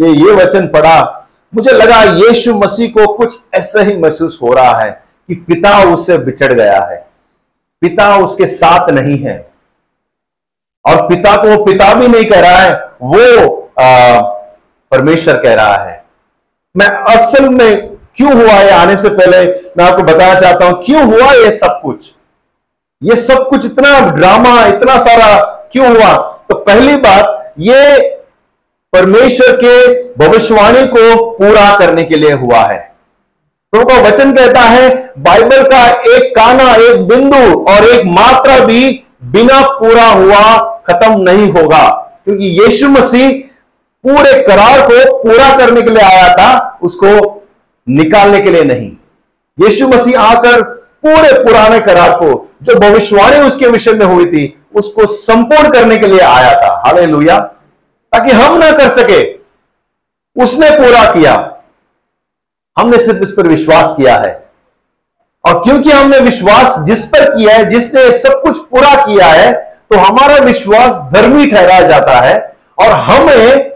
ये 0.00 0.08
ये 0.08 0.32
वचन 0.32 0.66
पढ़ा, 0.66 1.28
मुझे 1.54 1.70
लगा 1.70 2.02
यीशु 2.02 2.54
मसीह 2.54 2.88
को 2.88 3.12
कुछ 3.14 3.36
ऐसा 3.54 3.80
ही 3.80 3.96
महसूस 3.96 4.38
हो 4.42 4.52
रहा 4.52 4.78
है 4.78 5.04
कि 5.28 5.34
पिता 5.34 5.94
उससे 5.94 6.18
बिछड़ 6.18 6.52
गया 6.52 6.80
है। 6.80 7.09
पिता 7.82 8.16
उसके 8.16 8.46
साथ 8.48 8.90
नहीं 8.90 9.18
है। 9.18 9.38
और 10.84 11.08
पिता 11.08 11.36
को 11.42 11.48
वो 11.48 11.64
पिता 11.64 11.92
भी 11.94 12.08
नहीं 12.08 12.24
कह 12.24 12.40
रहा 12.40 12.58
है, 12.58 12.74
वो 13.02 13.72
परमेश्वर 14.92 15.36
कह 15.42 15.54
रहा 15.54 15.74
है। 15.76 16.04
मैं 16.74 16.86
असल 17.14 17.48
में 17.48 17.96
क्यों 18.16 18.32
हुआ 18.32 18.52
है 18.52 18.70
आने 18.72 18.96
से 18.96 19.08
पहले 19.10 19.44
मैं 19.76 19.84
आपको 19.84 20.02
बताना 20.02 20.38
चाहता 20.40 20.66
हूँ, 20.66 20.82
क्यों 20.84 21.04
हुआ 21.04 21.32
ये 21.34 21.50
सब 21.50 21.80
कुछ? 21.82 22.12
ये 23.02 23.16
सब 23.16 23.48
कुछ 23.48 23.64
इतना 23.66 23.98
ड्रामा 24.10 24.64
इतना 24.66 24.96
सारा 24.98 25.36
क्यों 25.72 25.88
हुआ? 25.88 26.12
तो 26.48 26.54
पहली 26.56 26.96
बात, 26.98 27.52
ये 27.58 27.98
परमेश्वर 28.92 29.56
के 29.56 30.02
भविष्यवाणी 30.18 30.86
को 30.86 31.30
पूरा 31.32 31.76
करने 31.78 32.04
के 32.04 32.16
लिए 32.16 32.32
हुआ 32.34 32.62
है। 32.62 32.89
प्रभु 33.72 33.84
का 33.84 34.00
वचन 34.00 34.32
कहता 34.32 34.60
है, 34.60 35.12
बाइबल 35.18 35.62
का 35.62 35.86
एक 35.88 36.34
काना, 36.38 36.74
एक 36.74 37.08
बिंदु 37.08 37.64
और 37.70 37.84
एक 37.84 38.06
मात्रा 38.06 38.58
भी 38.58 39.04
बिना 39.24 39.68
पूरा 39.68 40.06
हुआ 40.06 40.58
खत्म 40.86 41.20
नहीं 41.20 41.52
होगा। 41.52 41.88
क्योंकि 42.24 42.44
यीशु 42.44 42.88
मसीह 42.88 43.32
पूरे 44.06 44.42
करार 44.42 44.80
को 44.80 45.22
पूरा 45.22 45.56
करने 45.56 45.82
के 45.82 45.90
लिए 45.90 46.02
आया 46.02 46.34
था, 46.34 46.78
उसको 46.82 47.42
निकालने 47.88 48.40
के 48.40 48.50
लिए 48.50 48.64
नहीं। 48.64 48.92
यीशु 49.66 49.88
मसीह 49.88 50.20
आकर 50.20 50.62
पूरे 51.06 51.44
पुराने 51.44 51.80
करार 51.80 52.10
को, 52.10 52.48
जो 52.62 52.78
भविष्यवाणी 52.78 53.36
उसके 53.36 53.66
विषय 53.66 53.92
में 53.92 54.06
हुई 54.06 54.26
थी, 54.26 54.62
उसको 54.74 55.06
संपूर्ण 55.06 55.70
करने 55.70 55.96
के 55.96 56.06
लिए 56.06 56.20
आया 56.20 56.52
था। 56.52 56.82
हाले 56.86 57.06
ताकि 58.16 58.30
हम 58.30 58.58
ना 58.58 58.70
कर 58.70 58.88
सके, 58.88 59.32
उसने 60.42 60.70
पूरा 60.70 61.12
किया। 61.12 61.56
हमने 62.78 62.98
सिर्फ़ 62.98 63.22
इस 63.22 63.30
पर 63.30 63.46
विश्वास 63.46 63.94
किया 63.96 64.16
है। 64.16 64.50
और 65.46 65.62
क्योंकि 65.62 65.90
हमने 65.90 66.18
विश्वास 66.18 66.78
जिस 66.78 67.04
पर 67.06 67.30
किया 67.30 67.54
है, 67.54 67.64
जिसने 67.70 68.12
सब 68.12 68.40
कुछ 68.42 68.58
पूरा 68.58 68.94
किया 68.94 69.26
है 69.26 69.52
तो 69.90 69.98
हमारा 69.98 70.36
विश्वास 70.36 71.10
धर्मी 71.12 71.46
ठहराया 71.46 71.80
जाता 71.80 72.20
है 72.20 72.56
और 72.78 72.90
हमें 72.90 73.70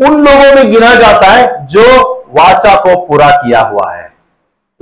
उन 0.00 0.24
लोगों 0.24 0.54
में 0.54 0.72
गिना 0.72 0.94
जाता 0.94 1.30
है 1.30 1.66
जो 1.66 1.84
वाचा 2.28 2.74
को 2.74 3.06
पूरा 3.06 3.30
किया 3.30 3.60
हुआ 3.60 3.92
है। 3.92 4.12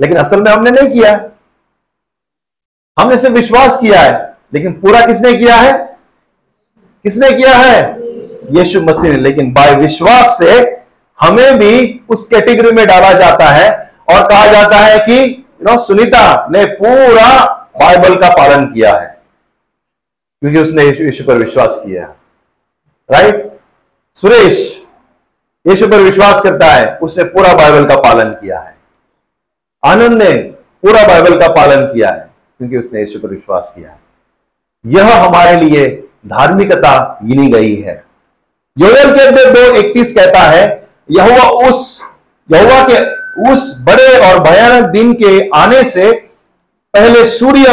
लेकिन 0.01 0.17
असल 0.17 0.41
में 0.41 0.51
हमने 0.51 0.71
नहीं 0.71 0.89
किया। 0.89 1.29
हमने 2.99 3.17
सिर्फ़ 3.17 3.35
विश्वास 3.35 3.77
किया 3.77 4.01
है, 4.01 4.35
लेकिन 4.53 4.73
पूरा 4.73 5.05
किसने 5.05 5.33
किया 5.33 5.55
है? 5.55 5.97
किसने 7.03 7.31
किया 7.31 7.53
है? 7.53 7.97
यीशु 8.51 8.81
मसीह 8.81 9.11
ने। 9.11 9.17
लेकिन 9.17 9.53
बाय 9.53 9.75
विश्वास 9.75 10.37
से 10.39 10.81
हमें 11.21 11.59
भी 11.59 12.01
उस 12.09 12.27
कैटेगरी 12.29 12.71
में 12.71 12.87
डाला 12.87 13.11
जाता 13.13 13.45
है 13.45 13.91
और 14.09 14.29
कहा 14.29 14.45
जाता 14.47 14.77
है 14.77 14.99
कि 14.99 15.45
नो 15.61 15.77
सुनीता 15.79 16.47
ने 16.47 16.65
पूरा 16.65 17.53
बाइबल 17.79 18.15
का 18.15 18.29
पालन 18.29 18.65
किया 18.65 18.95
है। 18.95 19.21
क्योंकि 20.41 20.59
उसने 20.59 20.83
यीशु 20.83 21.23
पर 21.23 21.33
विश्वास 21.33 21.81
किया 21.85 22.15
राइट 23.11 23.59
सुरेश, 24.13 24.83
यीशु 25.67 25.87
पर 25.87 25.97
विश्वास 25.97 26.41
करता 26.41 26.65
है, 26.65 26.97
उसने 26.97 27.23
पूरा 27.23 27.53
बाइबल 27.53 27.85
का 27.85 27.95
पालन 27.95 28.29
किया 28.29 28.59
है। 28.59 28.75
आनंद 29.85 30.23
ने 30.23 30.33
पूरा 30.83 31.07
बाइबल 31.07 31.39
का 31.39 31.47
पालन 31.47 31.85
किया 31.85 32.09
है, 32.09 32.29
क्योंकि 32.57 32.77
उसने 32.77 32.99
यीशु 32.99 33.19
पर 33.19 33.27
विश्वास 33.27 33.73
किया 33.75 33.89
है। 33.89 33.99
यह 34.85 35.23
हमारे 35.23 35.61
लिए 35.61 36.07
धार्मिकता 36.27 37.19
गिनी 37.23 37.47
गई 37.47 37.75
है। 37.75 38.03
योगल 38.77 39.15
के 39.15 39.51
दो 39.51 39.75
इकतीस 39.75 40.15
कहता 40.15 40.39
है 40.39 40.84
यह 41.11 41.39
उस 41.39 42.01
यहुआ 42.49 42.81
के 42.89 43.03
उस 43.51 43.83
बड़े 43.83 44.17
और 44.27 44.39
भयानक 44.39 44.85
दिन 44.85 45.13
के 45.13 45.49
आने 45.55 45.83
से 45.83 46.11
पहले 46.93 47.25
सूर्य 47.25 47.65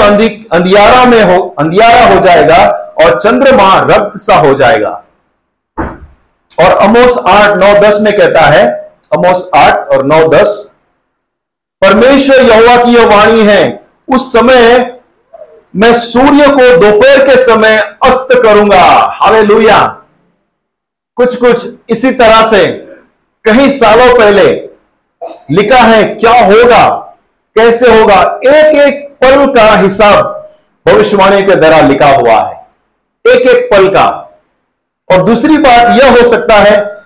अंधियारा 0.52 1.04
में 1.04 1.22
हो, 1.22 1.54
अंधियारा 1.58 2.14
हो 2.14 2.20
जाएगा 2.20 2.64
और 3.02 3.20
चंद्रमा 3.20 3.74
रक्त 3.90 4.18
सा 4.20 4.36
हो 4.36 4.54
जाएगा। 4.54 4.90
और 6.58 6.76
अमोस 6.78 7.18
आठ, 7.18 7.56
नौ, 7.56 7.72
दस 7.80 7.98
में 8.00 8.16
कहता 8.16 8.40
है, 8.40 8.66
अमोस 9.12 9.50
आठ 9.54 9.88
और 9.88 10.04
नौ, 10.04 10.28
दस, 10.28 10.74
परमेश्वर 11.82 12.40
यहुआ 12.40 12.76
की 12.84 12.90
यह 12.90 13.06
वाणी 13.06 13.40
है, 13.40 13.82
उस 14.08 14.32
समय 14.32 15.00
मैं 15.76 15.94
सूर्य 15.94 16.46
को 16.48 16.76
दोपहर 16.76 17.26
के 17.26 17.36
समय 17.44 17.78
अस्त 18.06 18.28
करूँगा। 18.32 18.82
हाले 19.22 19.42
कुछ 21.16 21.36
कुछ 21.36 21.66
इसी 21.90 22.10
तरह 22.10 22.42
से 22.50 22.81
कई 23.44 23.68
सालों 23.68 24.18
पहले 24.18 24.52
लिखा 25.50 25.78
है, 25.78 26.04
क्या 26.04 26.32
होगा, 26.32 27.16
कैसे 27.56 28.00
होगा 28.00 28.40
एक 28.46 28.76
एक 28.78 29.08
पल 29.22 29.46
का 29.46 29.76
हिसाब 29.76 30.50
भविष्यवाणी 30.88 31.42
के 31.42 31.54
द्वारा 31.54 31.80
लिखा 31.80 32.06
हुआ 32.06 32.32
है। 32.32 32.66
एक 33.26 33.48
एक 33.48 33.68
पल 33.72 33.88
का। 33.88 34.06
और 35.10 35.22
दूसरी 35.22 35.58
बात 35.58 36.02
यह 36.02 36.10
हो 36.10 36.28
सकता 36.28 36.54
है, 36.54 37.02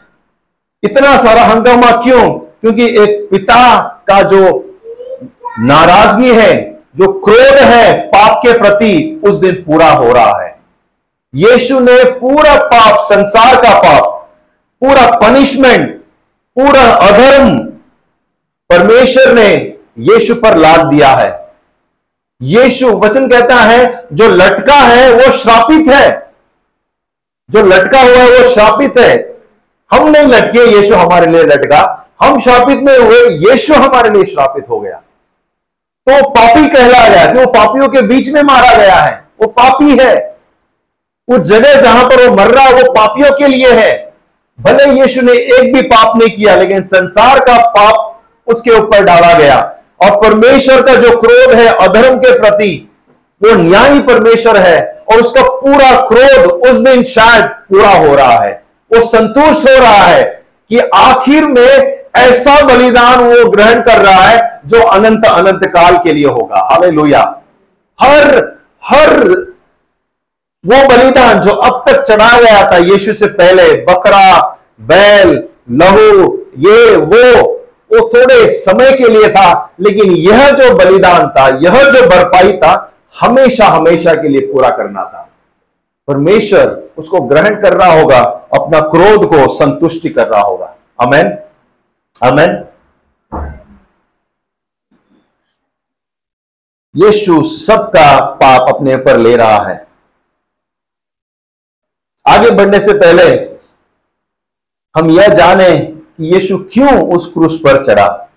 इतना 0.83 1.17
सारा 1.17 1.43
हंगामा 1.43 1.91
क्यों? 1.91 2.31
क्योंकि 2.31 2.87
एक 3.03 3.29
पिता 3.31 3.83
का 4.09 4.23
जो 4.23 4.63
नाराज़गी 5.59 6.35
है, 6.35 6.79
जो 6.97 7.13
क्रोध 7.13 7.59
है 7.59 7.99
पाप 7.99 8.39
के 8.39 8.59
प्रति, 8.59 9.21
उस 9.25 9.35
दिन 9.35 9.55
पूरा 9.55 9.91
हो 9.91 10.13
रहा 10.13 10.43
है। 10.43 10.59
यीशु 11.35 11.81
ने 11.81 12.05
पूरा 12.05 12.57
पाप, 12.57 13.01
संसार 13.01 13.57
का 13.57 13.79
पाप, 13.79 14.31
पूरा 14.81 15.19
पनिशमेंट 15.19 15.96
पूरा 16.59 16.83
अधर्म 16.83 17.59
परमेश्वर 18.71 19.33
ने 19.33 19.55
यीशु 19.99 20.35
पर 20.35 20.57
लाद 20.57 20.81
दिया 20.87 21.09
है। 21.09 21.47
यीशु 22.43 22.87
वचन 22.87 23.29
कहता 23.29 23.55
है, 23.55 24.07
जो 24.13 24.29
लटका 24.29 24.75
है, 24.75 25.13
वो 25.13 25.33
श्रापित 25.33 25.95
है। 25.95 26.33
जो 27.51 27.63
लटका 27.63 28.01
हुआ 28.01 28.17
है, 28.17 28.31
वो 28.31 28.51
श्रापित 28.55 28.99
है। 28.99 29.39
हम 29.91 30.09
नहीं 30.09 30.27
लटके, 30.27 30.81
यीशु 30.81 30.95
हमारे 30.95 31.27
लिए 31.27 31.43
लटका। 31.43 32.09
हम 32.23 32.41
श्रापित 32.41 32.79
में 32.81 32.99
हुए, 32.99 33.21
यीशु 33.29 33.75
हमारे 33.75 34.11
लिए 34.11 34.25
श्रापित 34.25 34.65
हो 34.69 34.81
गया। 34.81 35.03
तो 36.09 36.29
पापी 36.29 36.69
कहला 36.69 37.09
गया 37.09 37.33
कि 37.33 37.39
वो 37.39 37.47
पापियों 37.47 37.89
के 37.89 38.03
बीच 38.03 38.29
में 38.29 38.43
मारा 38.43 38.75
गया 38.75 38.95
है। 38.95 39.25
वो 39.41 39.47
पापी 39.47 39.99
है। 40.01 40.39
उस 41.29 41.39
जगह 41.39 41.81
जहाँ 41.81 42.05
पर 42.05 42.29
वो 42.29 42.37
मर 42.37 42.47
रहा 42.47 42.65
है, 42.65 42.73
वो 42.73 42.93
पापियों 42.93 43.39
के 43.39 43.47
लिए 43.47 43.73
है। 43.73 44.06
भले 44.59 44.85
यीशु 44.93 45.23
ने 45.23 45.33
एक 45.33 45.73
भी 45.75 45.83
पाप 45.83 46.17
नहीं 46.17 46.37
किया, 46.37 46.55
लेकिन 46.57 46.83
संसार 46.85 47.41
का 47.41 47.57
पाप 47.69 48.51
उसके 48.51 48.71
ऊपर 48.71 49.05
डाला 49.05 49.33
गया। 49.33 49.59
और 50.03 50.17
परमेश्वर 50.21 50.83
का 50.83 50.95
जो 50.95 51.11
क्रोध 51.21 51.55
है 51.55 51.67
अधर्म 51.79 52.17
के 52.19 52.39
प्रति, 52.39 52.89
वो 53.41 53.55
न्यायी 53.55 54.01
परमेश्वर 54.03 54.57
है, 54.57 55.05
और 55.09 55.21
उसका 55.21 55.43
पूरा 55.43 55.91
क्रोध 56.09 56.51
उस 56.69 56.77
दिन 56.81 57.03
शायद 57.05 57.45
पूरा 57.71 57.89
हो 57.89 58.15
रहा 58.15 58.39
है। 58.45 58.53
वो 58.91 59.01
संतुष्ट 59.01 59.69
हो 59.69 59.79
रहा 59.79 60.05
है 60.05 60.25
कि 60.71 60.79
आखिर 60.95 61.45
में 61.45 61.97
ऐसा 62.17 62.61
बलिदान 62.67 63.19
वो 63.21 63.51
ग्रहण 63.51 63.81
कर 63.83 63.99
रहा 63.99 64.23
है 64.23 64.61
जो 64.67 64.81
अनंत 64.81 65.25
अनंत 65.27 65.65
काल 65.67 65.97
के 65.97 66.13
लिए 66.13 66.27
होगा। 66.27 66.61
हाले 66.73 66.89
हर 67.99 68.25
हर 68.83 69.11
वो 70.67 70.89
बलिदान 70.89 71.41
जो 71.41 71.51
अब 71.51 71.85
तक 71.89 72.03
चढ़ा 72.03 72.41
गया 72.41 72.73
था 72.73 72.77
यीशु 72.77 73.13
से 73.15 73.27
पहले, 73.27 73.75
बकरा, 73.85 74.59
बैल, 74.81 75.49
लहू, 75.71 76.39
ये, 76.59 76.97
वो 76.97 77.53
वो 77.93 78.09
थोड़े 78.09 78.49
समय 78.51 78.93
के 78.93 79.09
लिए 79.09 79.29
था, 79.29 79.75
लेकिन 79.81 80.11
यह 80.11 80.51
जो 80.51 80.75
बलिदान 80.75 81.29
था, 81.29 81.49
यह 81.49 81.91
जो 81.91 82.09
भरपाई 82.09 82.53
था, 82.53 82.93
हमेशा 83.21 83.67
हमेशा 83.67 84.15
के 84.15 84.29
लिए 84.29 84.41
पूरा 84.41 84.71
करना 84.71 85.05
था। 85.05 85.31
परमेश्वर 86.09 86.91
उसको 86.99 87.21
ग्रहण 87.21 87.61
कर 87.61 87.73
रहा 87.73 88.01
होगा, 88.01 88.19
अपना 88.55 88.81
क्रोध 88.81 89.29
को 89.29 89.55
संतुष्टि 89.55 90.09
कर 90.09 90.27
रहा 90.27 90.41
होगा। 90.41 90.77
अमेन 91.01 91.39
अमेन 92.23 92.65
यीशु 96.97 97.43
सबका 97.43 98.21
पाप 98.21 98.75
अपने 98.75 98.95
ऊपर 98.95 99.17
ले 99.17 99.37
रहा 99.37 99.59
है। 99.59 99.86
आगे 102.29 102.51
बढ़ने 102.51 102.81
से 102.81 102.93
पहले 102.93 103.57
हम 104.97 105.11
यह 105.11 105.29
जाने 105.29 105.79
कि 105.79 106.35
यीशु 106.35 106.59
क्यों 106.59 107.17
उस 107.17 107.33
क्रूस 107.33 107.59
पर 107.59 107.85
चढ़ा? 107.85 108.29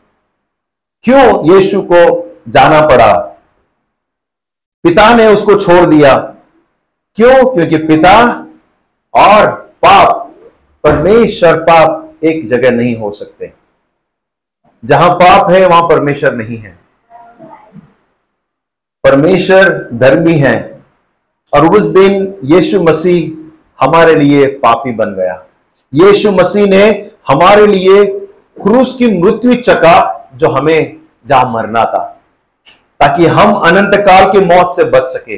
क्यों 1.04 1.56
यीशु 1.56 1.82
को 1.82 2.30
जाना 2.50 2.82
पड़ा? 2.82 3.18
पिता 4.84 5.16
ने 5.16 5.28
उसको 5.28 5.56
छोड़ 5.56 5.86
दिया। 5.86 6.36
क्यों? 7.16 7.54
क्योंकि 7.54 7.78
पिता 7.78 8.46
और 9.14 9.52
पाप, 9.52 10.36
परमेश्वर 10.84 11.60
पाप 11.62 12.14
एक 12.24 12.50
जगह 12.50 12.72
नहीं 12.72 12.96
हो 12.96 13.12
सकते। 13.12 13.54
जहाँ 14.86 15.16
पाप 15.16 15.52
है, 15.52 15.68
वहाँ 15.68 15.84
परमेश्वर 15.84 16.36
नहीं 16.36 16.58
है। 16.58 16.80
परमेश्वर 19.04 19.90
धर्मी 19.94 20.34
है। 20.34 20.84
और 21.54 21.78
उस 21.78 21.86
दिन 21.86 22.40
यीशु 22.44 22.84
मसीह 22.84 23.39
हमारे 23.80 24.16
लिए 24.16 24.46
पापी 24.64 24.92
बन 24.92 25.14
गया। 25.16 25.44
यीशु 25.94 26.32
मसीह 26.32 26.70
ने 26.70 27.12
हमारे 27.28 27.68
लिए 27.68 28.04
क्रूस 28.64 28.96
की 28.96 29.08
मृत्यु 29.22 29.54
चका 29.54 30.30
जो 30.36 30.50
हमें 30.50 30.96
जहाँ 31.28 31.52
मरना 31.52 31.84
था, 31.86 32.04
ताकि 33.00 33.26
हम 33.28 33.54
अनंत 33.54 33.96
काल 34.06 34.32
की 34.32 34.40
मौत 34.46 34.76
से 34.76 34.84
बच 34.84 35.08
सके। 35.08 35.36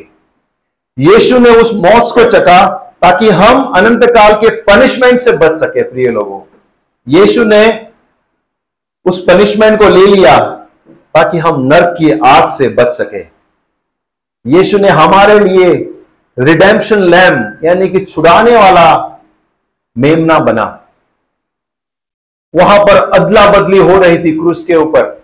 यीशु 0.97 1.39
ने 1.39 1.49
उस 1.49 1.73
मौत 1.75 2.11
को 2.13 2.29
चका 2.29 2.61
ताकि 3.01 3.29
हम 3.29 3.63
अनंत 3.75 4.05
काल 4.05 4.33
के 4.33 4.49
पनिशमेंट 4.63 5.19
से 5.19 5.31
बच 5.31 5.57
सके, 5.57 5.83
प्रिय 5.83 6.07
लोगों। 6.07 6.41
यीशु 7.07 7.43
ने 7.43 7.87
उस 9.05 9.23
पनिशमेंट 9.25 9.79
को 9.79 9.89
ले 9.89 10.05
लिया 10.05 10.37
ताकि 11.15 11.37
हम 11.37 11.61
नर्क 11.63 11.95
की 11.97 12.11
आग 12.11 12.49
से 12.49 12.67
बच 12.69 12.91
सके। 12.93 13.23
यीशु 14.45 14.77
ने 14.77 14.89
हमारे 14.89 15.39
लिए 15.39 15.73
रिडेम्पशन 16.39 16.99
लैम 16.99 17.33
यानी 17.63 17.87
कि 17.89 18.05
छुड़ाने 18.05 18.55
वाला 18.55 19.19
मेमना 19.97 20.39
बना। 20.39 20.65
वहाँ 22.53 22.79
पर 22.79 22.97
अदला 23.11 23.45
बदली 23.51 23.77
हो 23.77 23.97
रही 23.99 24.17
थी 24.17 24.31
क्रूस 24.31 24.65
के 24.65 24.75
ऊपर। 24.75 25.23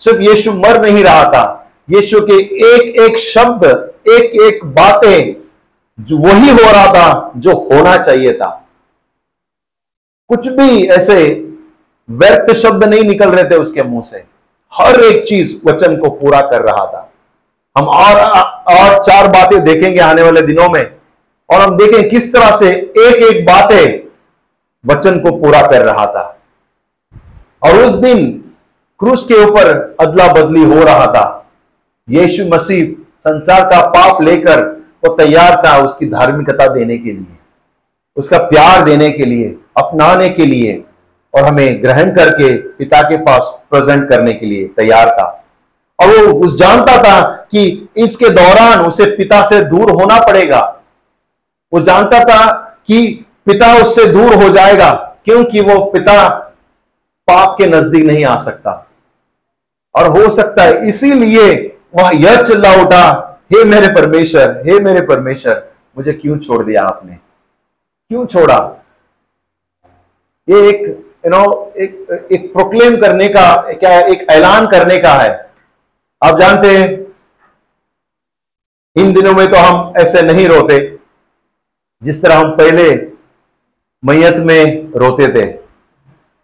सिर्फ़ 0.00 0.20
यीशु 0.20 0.52
मर 0.52 0.80
नहीं 0.82 1.04
रहा 1.04 1.24
था। 1.24 1.70
यीशु 1.90 2.20
के 2.20 2.38
एक 2.66 2.96
एक 3.00 3.18
शब्द 3.18 3.64
एक 4.08 4.40
एक 4.42 4.64
बातें 4.64 5.34
जो 6.00 6.18
वही 6.18 6.50
हो 6.50 6.70
रहा 6.72 6.86
था, 6.86 7.32
जो 7.36 7.52
होना 7.52 7.96
चाहिए 7.96 8.32
था। 8.34 8.68
कुछ 10.28 10.48
भी 10.48 10.86
ऐसे 10.86 11.16
व्यर्थ 12.10 12.52
शब्द 12.54 12.84
नहीं 12.84 13.04
निकल 13.04 13.30
रहे 13.30 13.44
थे 13.44 13.56
उसके 13.56 13.82
मुँह 13.82 14.02
से। 14.02 14.24
हर 14.72 15.00
एक 15.00 15.28
चीज़ 15.28 15.60
वचन 15.66 15.96
को 15.96 16.10
पूरा 16.10 16.40
कर 16.40 16.62
रहा 16.62 16.86
था। 16.86 17.07
हम 17.78 17.88
और 17.88 18.16
और 18.70 19.02
चार 19.02 19.28
बातें 19.28 19.62
देखेंगे 19.64 20.00
आने 20.00 20.22
वाले 20.22 20.42
दिनों 20.42 20.68
में 20.68 20.82
और 21.48 21.60
हम 21.60 21.76
देखें 21.76 22.08
किस 22.10 22.32
तरह 22.32 22.56
से 22.56 22.70
एक 22.98 23.22
एक 23.24 23.44
बातें 23.46 24.08
वचन 24.84 25.18
को 25.20 25.30
पूरा 25.38 25.60
कर 25.62 25.84
रहा 25.84 26.06
था। 26.06 26.24
और 27.62 27.76
उस 27.76 27.94
दिन 27.94 28.26
क्रूस 29.00 29.24
के 29.24 29.34
ऊपर 29.44 29.96
अदला 30.00 30.26
बदली 30.32 30.64
हो 30.64 30.82
रहा 30.82 31.06
था। 31.06 31.24
यीशु 32.08 32.44
मसीह 32.46 32.86
संसार 33.20 33.64
का 33.64 33.80
पाप 33.88 34.22
लेकर 34.22 34.60
वो 35.04 35.14
तैयार 35.14 35.62
था 35.66 35.76
उसकी 35.78 36.06
धार्मिकता 36.06 36.66
देने 36.66 36.98
के 36.98 37.12
लिए, 37.12 37.36
उसका 38.16 38.38
प्यार 38.38 38.84
देने 38.84 39.10
के 39.10 39.24
लिए, 39.24 39.48
अपनाने 39.76 40.28
के 40.28 40.46
लिए 40.46 40.82
और 41.34 41.44
हमें 41.44 41.82
ग्रहण 41.82 42.14
करके 42.14 42.56
पिता 42.56 43.02
के 43.02 43.16
पास 43.16 43.50
प्रेजेंट 43.70 44.08
करने 44.08 44.32
के 44.32 44.46
लिए 44.46 44.66
तैयार 44.76 45.10
था। 45.10 45.26
और 45.98 46.08
वो 46.08 46.32
उस 46.44 46.58
जानता 46.58 47.02
था 47.02 47.37
कि 47.52 47.88
इसके 47.96 48.28
दौरान 48.30 48.84
उसे 48.86 49.04
पिता 49.16 49.42
से 49.44 49.62
दूर 49.64 49.90
होना 49.90 50.18
पड़ेगा। 50.20 50.60
वो 51.72 51.80
जानता 51.80 52.24
था 52.24 52.50
कि 52.86 53.06
पिता 53.46 53.72
उससे 53.74 54.04
दूर 54.04 54.34
हो 54.34 54.48
जाएगा, 54.48 54.92
क्योंकि 55.24 55.60
वो 55.60 55.84
पिता 55.84 56.28
पाप 57.28 57.56
के 57.58 57.66
नज़दीक 57.66 58.04
नहीं 58.04 58.24
आ 58.24 58.36
सकता। 58.38 58.72
और 59.94 60.06
हो 60.08 60.30
सकता 60.30 60.62
है 60.62 60.86
इसीलिए 60.88 61.50
वह 61.94 62.10
यह 62.14 62.42
चिल्ला 62.42 62.74
उठा, 62.82 63.38
हे 63.52 63.64
मेरे 63.64 63.88
परमेश्वर, 63.94 64.62
हे 64.66 64.78
मेरे 64.80 65.00
परमेश्वर, 65.06 65.62
मुझे 65.96 66.12
क्यों 66.12 66.38
छोड़ 66.38 66.62
दिया 66.64 66.82
आपने? 66.82 67.14
क्यों 68.10 68.24
छोड़ा? 68.26 68.58
ये 70.48 70.68
एक 70.68 70.82
यू 71.26 71.30
नो 71.30 71.72
एक 71.76 72.28
एक 72.32 72.52
प्रोक्लेम 72.52 72.96
करने 72.96 73.28
का, 73.28 73.72
क्या 73.72 73.98
एक 74.00 74.26
ऐलान 74.30 74.66
करने 74.66 74.98
का 74.98 75.12
है। 75.12 75.30
आप 76.22 76.38
जानते 76.38 76.76
हैं 76.76 77.07
इन 78.96 79.12
दिनों 79.14 79.32
में 79.34 79.46
तो 79.50 79.56
हम 79.56 79.92
ऐसे 79.96 80.22
नहीं 80.22 80.46
रोते 80.48 80.78
जिस 82.02 82.22
तरह 82.22 82.38
हम 82.38 82.50
पहले 82.56 82.88
मैयत 84.02 84.36
में 84.46 84.92
रोते 84.96 85.28
थे 85.34 85.44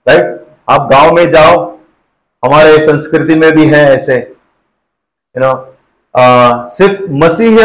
राइट 0.07 0.47
आप 0.69 0.89
गाँव 0.91 1.13
में 1.15 1.29
जाओ, 1.31 1.57
हमारे 2.43 2.79
संस्कृति 2.87 3.35
में 3.35 3.51
भी 3.53 3.67
है 3.67 3.85
ऐसे 3.95 4.17
यू 4.17 5.41
नो 5.41 5.53
सिर्फ़ 6.69 7.03
मसीह 7.25 7.59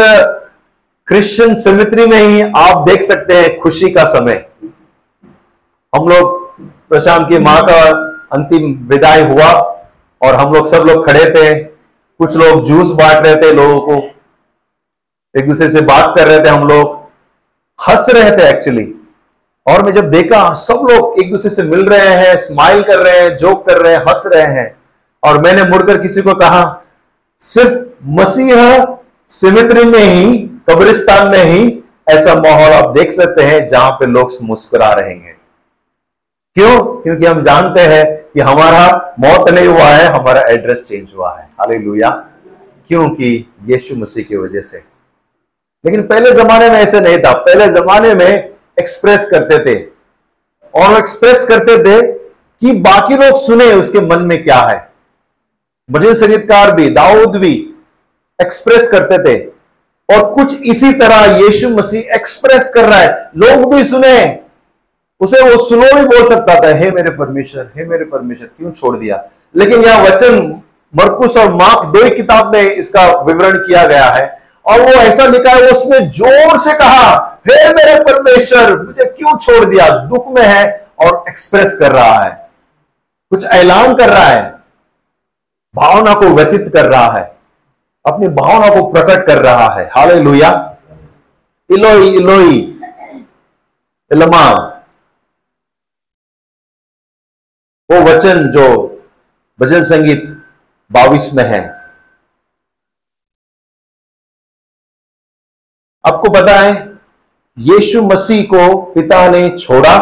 क्रिश्चियन 1.08 1.54
सिमित्री 1.62 2.06
में 2.06 2.18
ही 2.18 2.40
आप 2.40 2.88
देख 2.88 3.02
सकते 3.02 3.34
हैं 3.34 3.58
खुशी 3.60 3.90
का 3.90 4.04
समय। 4.04 4.46
हम 5.92 6.08
लोग 6.08 6.58
प्रशांत 6.88 7.28
की 7.28 7.38
माँ 7.38 7.60
का 7.66 7.80
अंतिम 8.32 8.72
विदाई 8.88 9.22
हुआ 9.24 9.50
और 10.20 10.34
हम 10.34 10.52
लोग 10.54 10.66
सब 10.66 10.84
लोग 10.86 11.06
खड़े 11.06 11.24
थे, 11.30 11.54
कुछ 11.62 12.36
लोग 12.36 12.66
जूस 12.66 12.90
बांट 12.98 13.26
रहे 13.26 13.36
थे 13.36 13.52
लोगों 13.52 13.80
को। 13.80 14.00
एक 15.34 15.46
दूसरे 15.46 15.70
से 15.70 15.80
बात 15.80 16.14
कर 16.16 16.26
रहे 16.28 16.44
थे 16.44 16.48
हम 16.48 16.68
लोग। 16.68 16.98
हंस 17.78 18.06
रहे 18.08 18.30
थे 18.30 18.48
एक्चुअली 18.48 18.94
और 19.66 19.82
मैं 19.82 19.92
जब 19.92 20.10
देखा, 20.10 20.52
सब 20.52 20.88
लोग 20.90 21.18
एक 21.18 21.30
दूसरे 21.30 21.50
से 21.50 21.62
मिल 21.62 21.84
रहे 21.86 22.08
हैं 22.08 22.36
स्माइल 22.36 22.82
कर 22.82 22.98
रहे 22.98 23.20
हैं 23.20 23.36
जोक 23.36 23.66
कर 23.66 23.78
रहे 23.78 23.92
हैं, 23.92 24.00
हंस 24.00 24.22
रहे 24.26 24.46
हैं। 24.46 24.76
और 25.22 25.40
मैंने 25.42 25.62
मुड़कर 25.62 25.98
किसी 25.98 26.22
को 26.22 26.34
कहा, 26.34 26.82
सिर्फ़ 27.40 27.86
मसीह 28.04 28.86
सिमित्री 29.28 29.84
में 29.84 29.98
ही 29.98 30.38
कब्रिस्तान 30.70 31.28
में 31.28 31.44
ही 31.44 31.82
ऐसा 32.10 32.34
माहौल 32.34 32.72
आप 32.72 32.90
देख 32.90 33.12
सकते 33.12 33.42
हैं 33.42 33.66
जहाँ 33.68 33.90
पे 33.90 34.06
लोग 34.06 34.28
मुस्कुरा 34.42 34.92
रहे 34.92 35.14
हैं। 35.14 35.36
क्यों? 36.54 36.80
क्योंकि 37.02 37.26
हम 37.26 37.42
जानते 37.42 37.80
हैं 37.80 38.04
कि 38.34 38.40
हमारा 38.40 39.14
मौत 39.20 39.50
नहीं 39.50 39.68
हुआ 39.68 39.88
है, 39.90 40.04
हमारा 40.06 40.40
एड्रेस 40.40 40.86
चेंज 40.88 41.08
हुआ 41.16 41.36
है। 41.38 41.48
हालेलुया 41.60 42.10
क्योंकि 42.88 43.54
यीशु 43.64 43.94
मसीह 43.96 44.24
की 44.24 44.36
वजह 44.36 44.60
से। 44.60 44.89
लेकिन 45.84 46.02
पहले 46.02 46.30
जमाने 46.30 46.70
में 46.70 46.76
ऐसे 46.76 47.00
नहीं 47.00 47.18
था। 47.18 47.32
पहले 47.32 47.68
जमाने 47.68 48.14
में 48.14 48.50
एक्सप्रेस 48.80 49.28
करते 49.30 49.58
थे। 49.58 49.78
और 50.74 50.98
एक्सप्रेस 50.98 51.44
करते 51.44 51.78
थे 51.78 52.12
कि 52.60 52.72
बाकी 52.72 53.14
लोग 53.16 53.46
सुने 53.46 53.72
उसके 53.72 54.00
मन 54.00 54.18
में 54.18 54.44
क्या 54.44 54.56
है। 54.56 54.92
भजन 55.90 56.14
संगीतकार 56.14 56.70
भी, 56.70 56.90
दाऊद 56.90 57.36
भी 57.36 57.74
एक्सप्रेस 58.42 58.90
करते 58.90 59.18
थे। 59.18 59.60
और 60.14 60.34
कुछ 60.34 60.62
इसी 60.62 60.92
तरह 60.92 61.36
यीशु 61.36 61.68
मसीह 61.68 62.14
एक्सप्रेस 62.14 62.72
कर 62.74 62.84
रहा 62.84 62.98
है। 62.98 63.30
लोग 63.36 63.74
भी 63.74 63.84
सुने। 63.84 64.38
उसे 65.20 65.42
वो 65.42 65.64
सुनो 65.64 65.94
भी 65.94 66.02
बोल 66.02 66.28
सकता 66.28 66.60
था, 66.60 66.74
हे 66.74 66.90
मेरे 66.90 67.10
परमेश्वर, 67.10 67.70
हे 67.76 67.84
मेरे 67.84 68.04
परमेश्वर, 68.04 68.46
क्यों 68.46 68.72
छोड़ 68.72 68.98
दिया? 68.98 69.28
लेकिन 69.56 69.84
यह 69.84 70.02
वचन 70.02 70.62
मरकुस 70.96 71.36
और 71.36 71.52
मार्क 71.52 71.84
दो 71.84 72.16
किताब 72.16 72.52
में 72.52 72.62
इसका 72.62 73.20
विवरण 73.20 73.58
किया 73.58 73.86
गया 73.86 74.04
है। 74.04 74.39
और 74.66 74.80
वो 74.80 74.88
ऐसा 74.88 75.26
लिखा 75.26 75.50
है, 75.50 75.70
उसने 75.70 76.00
ज़ोर 76.00 76.58
से 76.58 76.72
कहा, 76.72 77.40
हे 77.50 77.72
मेरे 77.74 77.98
परमेश्वर, 78.04 78.82
मुझे 78.82 79.04
क्यों 79.04 79.38
छोड़ 79.38 79.64
दिया? 79.64 79.88
दुख 79.88 80.28
में 80.28 80.42
है 80.42 80.86
और 80.98 81.24
एक्सप्रेस 81.28 81.78
कर 81.78 81.92
रहा 81.92 82.14
है। 82.14 82.50
कुछ 83.30 83.44
ऐलान 83.44 83.94
कर 83.94 84.08
रहा 84.08 84.24
है। 84.24 84.60
भावना 85.74 86.14
को 86.14 86.26
व्यतीत 86.26 86.72
कर 86.72 86.84
रहा 86.84 87.12
है। 87.12 87.22
अपनी 88.06 88.28
भावना 88.28 88.74
को 88.74 88.82
प्रकट 88.92 89.26
कर 89.26 89.38
रहा 89.38 89.74
है। 89.74 89.90
हाले 89.96 90.14
लोहिया 90.14 90.76
इलोई 91.70 92.08
इलोई। 92.08 92.80
इलमा 94.12 94.50
वो 97.90 98.00
वचन 98.00 98.46
जो 98.48 98.66
भजन 99.60 99.82
संगीत 99.82 100.44
बाविस 100.92 101.34
में 101.34 101.44
है। 101.44 101.79
आपको 106.04 106.30
पता 106.30 106.58
है, 106.58 106.72
यीशु 107.56 108.02
मसीह 108.02 108.42
को 108.44 108.76
पिता 108.92 109.28
ने 109.30 109.48
छोड़ा 109.58 109.96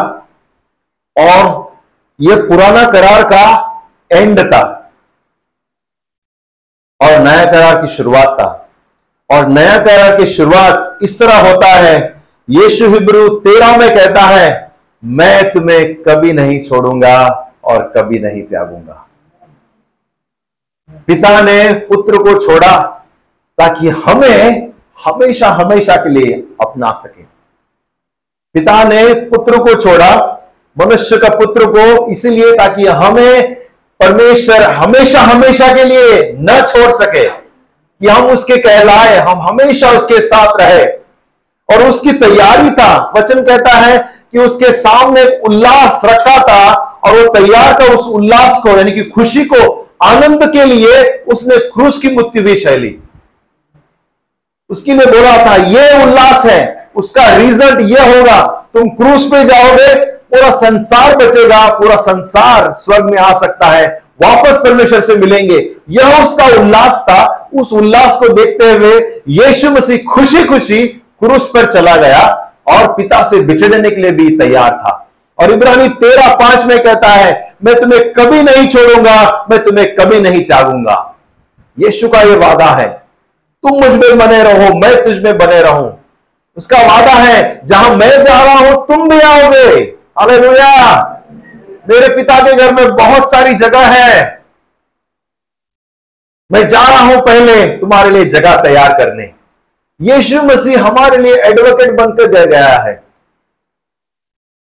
और 1.15 1.71
यह 2.19 2.41
पुराना 2.47 2.83
करार 2.91 3.23
का 3.23 3.45
एंड 4.11 4.39
था 4.53 4.61
और 6.99 7.19
नया 7.19 7.51
करार 7.51 7.81
की 7.81 7.93
शुरुआत 7.93 8.37
था। 8.39 8.47
और 9.29 9.47
नया 9.47 9.77
करार 9.77 10.17
की 10.17 10.25
शुरुआत 10.27 10.99
इस 11.03 11.19
तरह 11.19 11.49
होता 11.49 11.67
है, 11.67 12.21
यीशु 12.47 12.89
हिब्रू 12.89 13.27
तेरह 13.39 13.77
में 13.77 13.89
कहता 13.89 14.21
है, 14.21 14.71
मैं 15.03 15.51
तुम्हें 15.53 15.93
कभी 16.03 16.33
नहीं 16.33 16.63
छोड़ूँगा 16.63 17.27
और 17.63 17.83
कभी 17.95 18.19
नहीं 18.19 18.43
त्यागूँगा। 18.43 19.05
पिता 21.07 21.39
ने 21.41 21.73
पुत्र 21.89 22.17
को 22.23 22.33
छोड़ा 22.39 22.77
ताकि 23.57 23.89
हमें 23.89 24.68
हमेशा 25.05 25.49
हमेशा 25.49 25.95
के 25.95 26.09
लिए 26.09 26.33
अपना 26.61 26.91
सके। 26.91 27.23
पिता 28.55 28.83
ने 28.83 29.13
पुत्र 29.13 29.57
को 29.57 29.73
छोड़ा, 29.81 30.35
मनुष्य 30.77 31.17
का 31.17 31.29
पुत्र 31.29 31.65
को 31.65 32.11
इसलिए 32.11 32.53
ताकि 32.57 32.85
हमें 32.85 33.55
परमेश्वर 33.99 34.61
हमेशा 34.63 35.21
हमेशा 35.21 35.73
के 35.73 35.83
लिए 35.83 36.33
न 36.33 36.61
छोड़ 36.69 36.91
सके 36.91 37.27
कि 37.27 38.07
हम 38.07 38.29
उसके 38.29 38.57
कहलाए, 38.57 39.17
हम 39.17 39.39
हमेशा 39.39 39.91
उसके 39.91 40.21
साथ 40.21 40.61
रहे। 40.61 40.85
और 41.69 41.83
उसकी 41.89 42.11
तैयारी 42.11 42.71
था, 42.71 43.13
वचन 43.17 43.43
कहता 43.43 43.71
है 43.71 43.97
कि 44.31 44.39
उसके 44.39 44.71
सामने 44.71 45.23
उल्लास 45.39 46.01
रखा 46.05 46.37
था 46.43 46.71
और 47.05 47.15
वो 47.15 47.33
तैयार 47.33 47.73
था 47.73 47.93
उस 47.93 48.05
उल्लास 48.05 48.61
को, 48.63 48.69
यानी 48.69 48.91
कि 48.91 49.03
खुशी 49.03 49.45
को, 49.45 49.89
आनंद 50.03 50.43
के 50.53 50.63
लिए 50.65 51.03
उसने 51.27 51.57
क्रूस 51.57 51.97
की 51.97 52.15
मृत्यु 52.15 52.43
भी 52.43 52.57
शैली 52.57 52.97
उसके 54.69 54.93
लिए 54.93 55.05
बोला 55.05 55.37
था, 55.37 55.55
ये 55.55 56.03
उल्लास 56.03 56.45
है, 56.45 56.89
उसका 56.95 57.35
रिज़ल्ट 57.35 57.81
ये 57.81 58.17
होगा, 58.17 58.67
तुम 58.73 58.89
क्रूस 58.89 59.25
पे 59.25 59.43
जाओगे, 59.43 59.93
पूरा 60.05 60.49
संसार 60.51 61.15
बचेगा, 61.17 61.67
पूरा 61.67 61.95
संसार 61.95 62.73
स्वर्ग 62.73 63.05
में 63.05 63.17
आ 63.17 63.31
सकता 63.33 63.67
है, 63.67 63.87
वापस 64.23 64.57
परमेश्वर 64.57 65.01
से 65.01 65.15
मिलेंगे। 65.15 65.75
यह 65.89 66.21
उसका 66.21 66.45
उल्लास 66.45 67.05
था। 67.09 67.49
उस 67.55 67.73
उल्लास 67.73 68.17
को 68.19 68.27
देखते 68.27 68.71
हुए 68.71 69.21
यीशु 69.27 69.69
मसीह 69.69 69.97
खुशी 70.13 70.43
खुशी 70.43 70.87
क्रूस 70.87 71.49
पर 71.53 71.71
चला 71.71 71.95
गया 71.95 72.21
और 72.67 72.87
पिता 72.93 73.23
से 73.23 73.39
बिछड़ने 73.39 73.89
के 73.89 73.95
लिए 73.95 74.11
भी 74.11 74.37
तैयार 74.37 74.71
था। 74.71 75.09
और 75.39 75.51
इब्रानी 75.51 75.89
तेरह 75.89 76.27
पाँच 76.27 76.65
में 76.65 76.83
कहता 76.83 77.07
है, 77.07 77.53
मैं 77.65 77.75
तुम्हें 77.75 78.13
कभी 78.13 78.43
नहीं 78.43 78.67
छोड़ूँगा, 78.67 79.47
मैं 79.51 79.63
तुम्हें 79.63 79.95
कभी 79.95 80.19
नहीं 80.19 80.43
त्यागूँगा। 80.43 81.15
यीशु 81.79 82.09
का 82.09 82.21
यह 82.21 82.35
वादा 82.35 82.65
है। 82.65 82.98
तुम 83.63 83.73
मुझमें 83.75 84.17
बने 84.17 84.41
रहो, 84.43 84.73
मैं 84.75 85.03
तुझ 85.03 85.17
में 85.23 85.37
बने 85.37 85.61
रहूँ। 85.61 85.97
उसका 86.57 86.77
वादा 86.79 87.13
है, 87.13 87.61
जहाँ 87.65 87.95
मैं 87.95 88.11
जा 88.23 88.43
रहा 88.43 88.57
हूँ, 88.59 88.85
तुम 88.87 89.07
भी 89.09 89.19
आओगे। 89.21 89.81
अरे 90.19 90.37
मेरे 91.89 92.07
पिता 92.15 92.39
के 92.39 92.53
घर 92.55 92.73
में 92.73 92.95
बहुत 92.95 93.31
सारी 93.31 93.53
जगह 93.55 93.85
है। 93.87 94.39
मैं 96.49 96.67
जा 96.67 96.81
रहा 96.81 96.99
हूँ 97.03 97.21
पहले 97.21 97.65
तुम्हारे 97.77 98.09
लिए 98.09 98.25
जगह 98.27 98.55
तैयार 98.61 98.93
करने। 98.93 99.23
यीशु 99.99 100.41
मसीह 100.43 100.83
हमारे 100.83 101.17
लिए 101.17 101.35
एडवोकेट 101.43 101.91
बनकर 101.91 102.27
दे 102.27 102.45
गया 102.47 102.77
है। 102.79 102.93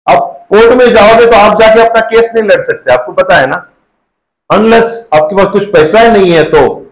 अब 0.06 0.18
कोर्ट 0.50 0.72
में 0.72 0.90
जाओगे 0.92 1.26
तो 1.26 1.36
आप 1.36 1.58
जाके 1.60 1.80
अपना 1.80 2.00
केस 2.02 2.30
नहीं 2.34 2.44
लड़ 2.44 2.60
सकते, 2.62 2.92
आपको 2.92 3.12
पता 3.12 3.36
है 3.36 3.46
ना? 3.46 3.56
अनलेस 4.50 5.08
आपके 5.14 5.36
पास 5.36 5.52
कुछ 5.52 5.72
पैसा 5.72 6.00
ही 6.00 6.10
नहीं 6.10 6.32
है 6.32 6.42
तो। 6.50 6.87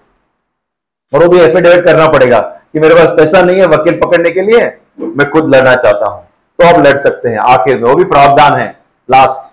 और 1.13 1.23
वो 1.23 1.29
भी 1.29 1.41
एफिडेविट 1.41 1.85
करना 1.85 2.09
पड़ेगा 2.09 2.41
कि 2.41 2.81
मेरे 2.81 2.95
पास 2.95 3.09
पैसा 3.17 3.41
नहीं 3.43 3.59
है, 3.59 3.67
वकील 3.69 3.99
पकड़ने 4.01 4.31
के 4.31 4.43
लिए 4.43 4.61
मैं 5.01 5.29
खुद 5.31 5.55
लड़ना 5.55 5.75
चाहता 5.77 6.07
हूँ। 6.07 6.23
तो 6.59 6.67
आप 6.67 6.87
लड़ 6.87 6.97
सकते 6.99 7.29
हैं 7.29 7.39
आखिर 7.39 7.77
में, 7.77 7.85
वो 7.85 7.95
भी 7.95 8.05
प्रावधान 8.07 8.59
है 8.61 8.69
लास्ट 9.09 9.45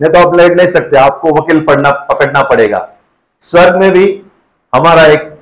नहीं 0.00 0.12
तो 0.12 0.18
आप 0.18 0.34
लड़ 0.36 0.54
नहीं 0.54 0.66
सकते, 0.68 0.96
आपको 0.96 1.30
वकील 1.32 1.64
पढ़ना, 1.66 1.90
पकड़ना 2.10 2.42
पड़ेगा। 2.42 2.88
स्वर्ग 3.42 3.76
में 3.76 3.90
भी 3.92 4.06
हमारा 4.72 5.04
एक 5.04 5.32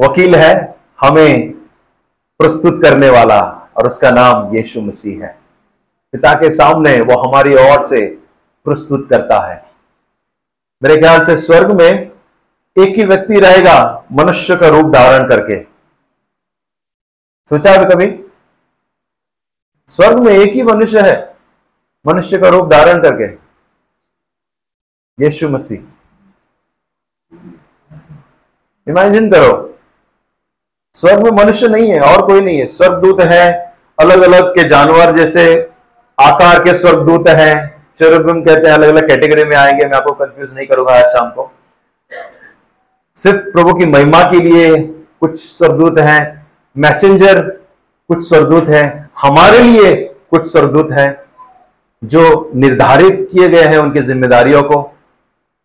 वकील 0.00 0.34
है, 0.34 0.74
हमें 1.00 1.52
प्रस्तुत 2.40 2.80
करने 2.82 3.08
वाला, 3.10 3.40
और 3.76 3.86
उसका 3.86 4.10
नाम 4.10 4.54
यीशु 4.56 4.80
मसीह 4.80 5.22
है। 5.24 5.34
पिता 6.14 6.32
के 6.34 6.50
सामने 6.52 7.00
वो 7.00 7.18
हमारी 7.20 7.54
ओर 7.56 7.82
से 7.82 8.06
प्रस्तुत 8.66 9.08
करता 9.10 9.38
है। 9.46 9.64
मेरे 10.82 10.96
ख्याल 10.96 11.24
से 11.24 11.36
स्वर्ग 11.36 11.70
में 11.72 12.10
एक 12.76 12.96
ही 12.96 13.04
व्यक्ति 13.04 13.40
रहेगा, 13.40 14.04
मनुष्य 14.12 14.56
का 14.56 14.68
रूप 14.68 14.92
धारण 14.92 15.28
करके। 15.28 15.62
सोचा 17.50 17.70
है 17.70 17.84
कभी? 17.84 18.06
स्वर्ग 19.88 20.18
में 20.18 20.32
एक 20.32 20.52
ही 20.52 20.62
मनुष्य 20.62 21.00
है, 21.00 21.36
मनुष्य 22.04 22.38
का 22.38 22.48
रूप 22.48 22.70
धारण 22.70 23.02
करके। 23.02 23.26
यीशु 25.18 25.48
मसीह। 25.48 25.78
इमेजिन 28.86 29.30
करो, 29.30 29.78
स्वर्ग 30.96 31.22
में 31.24 31.30
मनुष्य 31.34 31.68
नहीं 31.68 31.90
है, 31.90 32.00
और 32.00 32.26
कोई 32.26 32.40
नहीं 32.40 32.58
है। 32.58 32.66
स्वर्गदूत 32.66 33.20
है 33.22 33.50
अलग 33.98 34.22
अलग 34.22 34.50
के 34.50 34.68
जानवर 34.68 35.14
जैसे 35.16 35.44
आकार 36.18 36.62
के 36.64 36.74
स्वर्गदूत 36.74 37.28
हैं 37.28 37.54
चेरुबिम 37.98 38.42
कहते 38.44 38.68
हैं 38.68 38.74
अलग 38.74 38.88
अलग 38.88 39.08
कैटेगरी 39.08 39.44
में 39.44 39.56
आएँगे, 39.56 39.86
मैं 39.86 39.96
आपको 39.96 40.12
कंफ्यूज 40.14 40.54
नहीं 40.54 40.66
करूँगा 40.66 40.92
आज 40.92 41.04
शाम 41.06 41.30
को। 41.30 41.52
सिर्फ़ 43.16 43.50
प्रभु 43.52 43.74
की 43.74 43.86
महिमा 43.86 44.22
के 44.22 44.40
लिए 44.40 44.82
कुछ 45.20 45.58
स्वर्गदूत 45.58 45.98
हैं 45.98 46.46
मैसेंजर 46.78 47.40
कुछ 48.08 48.28
स्वर्गदूत 48.28 48.68
हैं, 48.68 49.10
हमारे 49.18 49.58
लिए 49.58 50.04
कुछ 50.30 50.52
स्वर्गदूत 50.52 50.88
हैं, 50.92 51.20
जो 52.04 52.52
निर्धारित 52.54 53.28
किए 53.32 53.48
गए 53.48 53.62
हैं 53.62 53.78
उनकी 53.78 54.00
जिम्मेदारियों 54.00 54.62
को, 54.62 54.94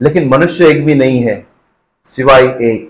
लेकिन 0.01 0.29
मनुष्य 0.29 0.67
एक 0.67 0.85
भी 0.85 0.95
नहीं 0.95 1.19
है, 1.19 1.47
सिवाय 2.03 2.43
एक, 2.43 2.89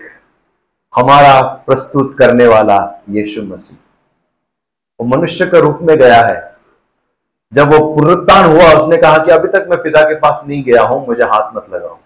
हमारा 0.96 1.42
प्रस्तुत 1.42 2.16
करने 2.18 2.46
वाला 2.46 3.02
यीशु 3.10 3.42
मसीह। 3.42 3.78
वो 5.00 5.06
मनुष्य 5.06 5.46
के 5.46 5.60
रूप 5.60 5.78
में 5.82 5.96
गया 5.96 6.22
है। 6.22 6.56
जब 7.52 7.74
वो 7.74 7.94
पुनरुत्थान 7.94 8.44
हुआ, 8.44 8.72
उसने 8.72 8.96
कहा 8.96 9.18
कि 9.18 9.30
अभी 9.30 9.48
तक 9.48 9.66
मैं 9.70 9.82
पिता 9.82 10.02
के 10.02 10.14
पास 10.14 10.44
नहीं 10.48 10.64
गया 10.64 10.82
हूँ, 10.82 11.06
मुझे 11.06 11.24
हाथ 11.24 11.56
मत 11.56 11.66
लगाओ। 11.72 11.98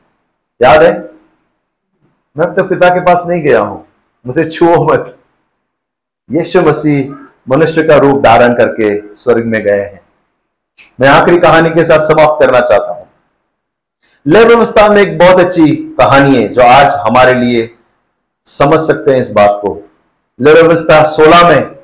याद 0.63 0.83
है? 0.83 1.16
मैं 2.37 2.47
अब 2.47 2.57
तक 2.57 2.69
पिता 2.69 2.89
के 2.89 3.01
पास 3.01 3.25
नहीं 3.27 3.43
गया 3.43 3.61
हूँ। 3.61 3.87
मुझे 4.27 4.45
छुओ 4.51 4.85
मत। 4.85 5.17
यीशु 6.31 6.61
मसीह 6.63 7.15
मनुष्य 7.49 7.83
का 7.83 7.97
रूप 7.97 8.21
धारण 8.23 8.55
करके 8.55 9.15
स्वर्ग 9.15 9.45
में 9.45 9.61
गए 9.63 9.81
हैं। 9.81 10.01
मैं 11.01 11.09
आखिरी 11.09 11.39
कहानी 11.39 11.71
के 11.71 11.85
साथ 11.85 12.05
समाप्त 12.07 12.45
करना 12.45 12.61
चाहता 12.61 12.93
हूँ। 12.93 13.07
लय 14.27 14.45
व्यवस्था 14.45 14.89
में 14.89 15.01
एक 15.03 15.19
बहुत 15.19 15.41
अच्छी 15.41 15.77
कहानी 16.01 16.37
है 16.37 16.49
जो 16.49 16.63
आज 16.63 16.93
हमारे 17.07 17.35
लिए 17.35 17.71
समझ 18.47 18.81
सकते 18.81 19.11
हैं 19.11 19.21
इस 19.21 19.31
बात 19.31 19.59
को। 19.63 19.75
लय 20.41 20.53
व्यवस्था 20.53 21.05
सोलह 21.07 21.49
में 21.49 21.77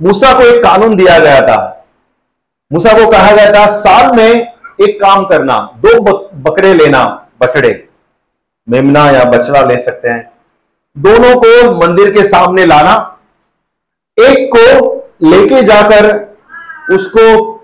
मूसा 0.00 0.32
को 0.32 0.42
एक 0.42 0.62
कानून 0.62 0.96
दिया 0.96 1.18
गया 1.18 1.40
था। 1.40 1.86
मूसा 2.72 2.92
को 2.92 3.10
कहा 3.10 3.32
गया 3.32 3.52
था, 3.52 3.66
साल 3.66 4.16
में 4.16 4.30
एक 4.80 5.00
काम 5.00 5.26
करना, 5.26 5.58
दो 5.76 6.00
बकरे 6.34 6.74
लेना, 6.74 7.28
बछड़े। 7.40 7.87
मेमना 8.68 9.04
या 9.10 9.24
बछड़ा 9.26 9.62
ले 9.62 9.78
सकते 9.80 10.08
हैं। 10.08 10.30
दोनों 10.96 11.34
को 11.36 11.70
मंदिर 11.76 12.10
के 12.12 12.24
सामने 12.26 12.64
लाना, 12.66 12.94
एक 14.18 14.48
को 14.54 14.94
लेके 15.24 15.62
जाकर 15.62 16.06
उसको 16.94 17.22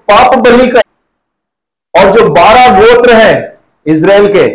पाप 0.09 0.35
बलि 0.39 0.67
कर, 0.69 0.81
और 1.95 2.11
जो 2.11 2.29
बारह 2.31 2.81
गोत्र 2.81 3.15
है 3.15 3.59
इसराइल 3.87 4.33
के, 4.33 4.47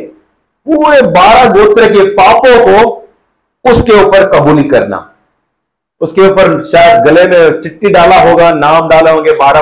पूरे 0.67 1.01
बारह 1.01 1.49
गोत्र 1.51 1.89
के 1.89 2.05
पापों 2.13 2.55
को 2.65 3.71
उसके 3.71 3.93
ऊपर 4.03 4.25
कबूली 4.29 4.63
करना। 4.69 5.05
उसके 6.01 6.21
ऊपर 6.21 6.61
शायद 6.63 7.03
गले 7.05 7.23
में 7.27 7.61
चिट्ठी 7.61 7.89
डाला 7.89 8.19
होगा, 8.21 8.51
नाम 8.51 8.87
डाले 8.89 9.11
होंगे 9.11 9.31
बारह 9.37 9.61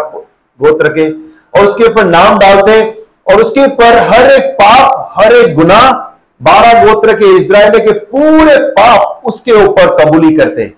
गोत्र 0.59 0.89
के, 0.89 1.09
और 1.53 1.65
उसके 1.65 1.83
ऊपर 1.83 2.05
नाम 2.05 2.37
डालते 2.39 2.81
और 3.27 3.41
उसके 3.41 3.61
ऊपर 3.63 3.97
हर 4.09 4.31
एक 4.31 4.51
पाप, 4.53 5.13
हर 5.13 5.33
एक 5.35 5.55
गुना 5.55 5.79
बारह 6.41 6.83
गोत्र 6.83 7.13
के 7.13 7.35
इसराइल 7.37 7.79
के 7.79 7.91
पूरे 8.05 8.57
पाप 8.71 9.21
उसके 9.25 9.51
ऊपर 9.63 9.95
कबूली 9.97 10.35
करते 10.35 10.71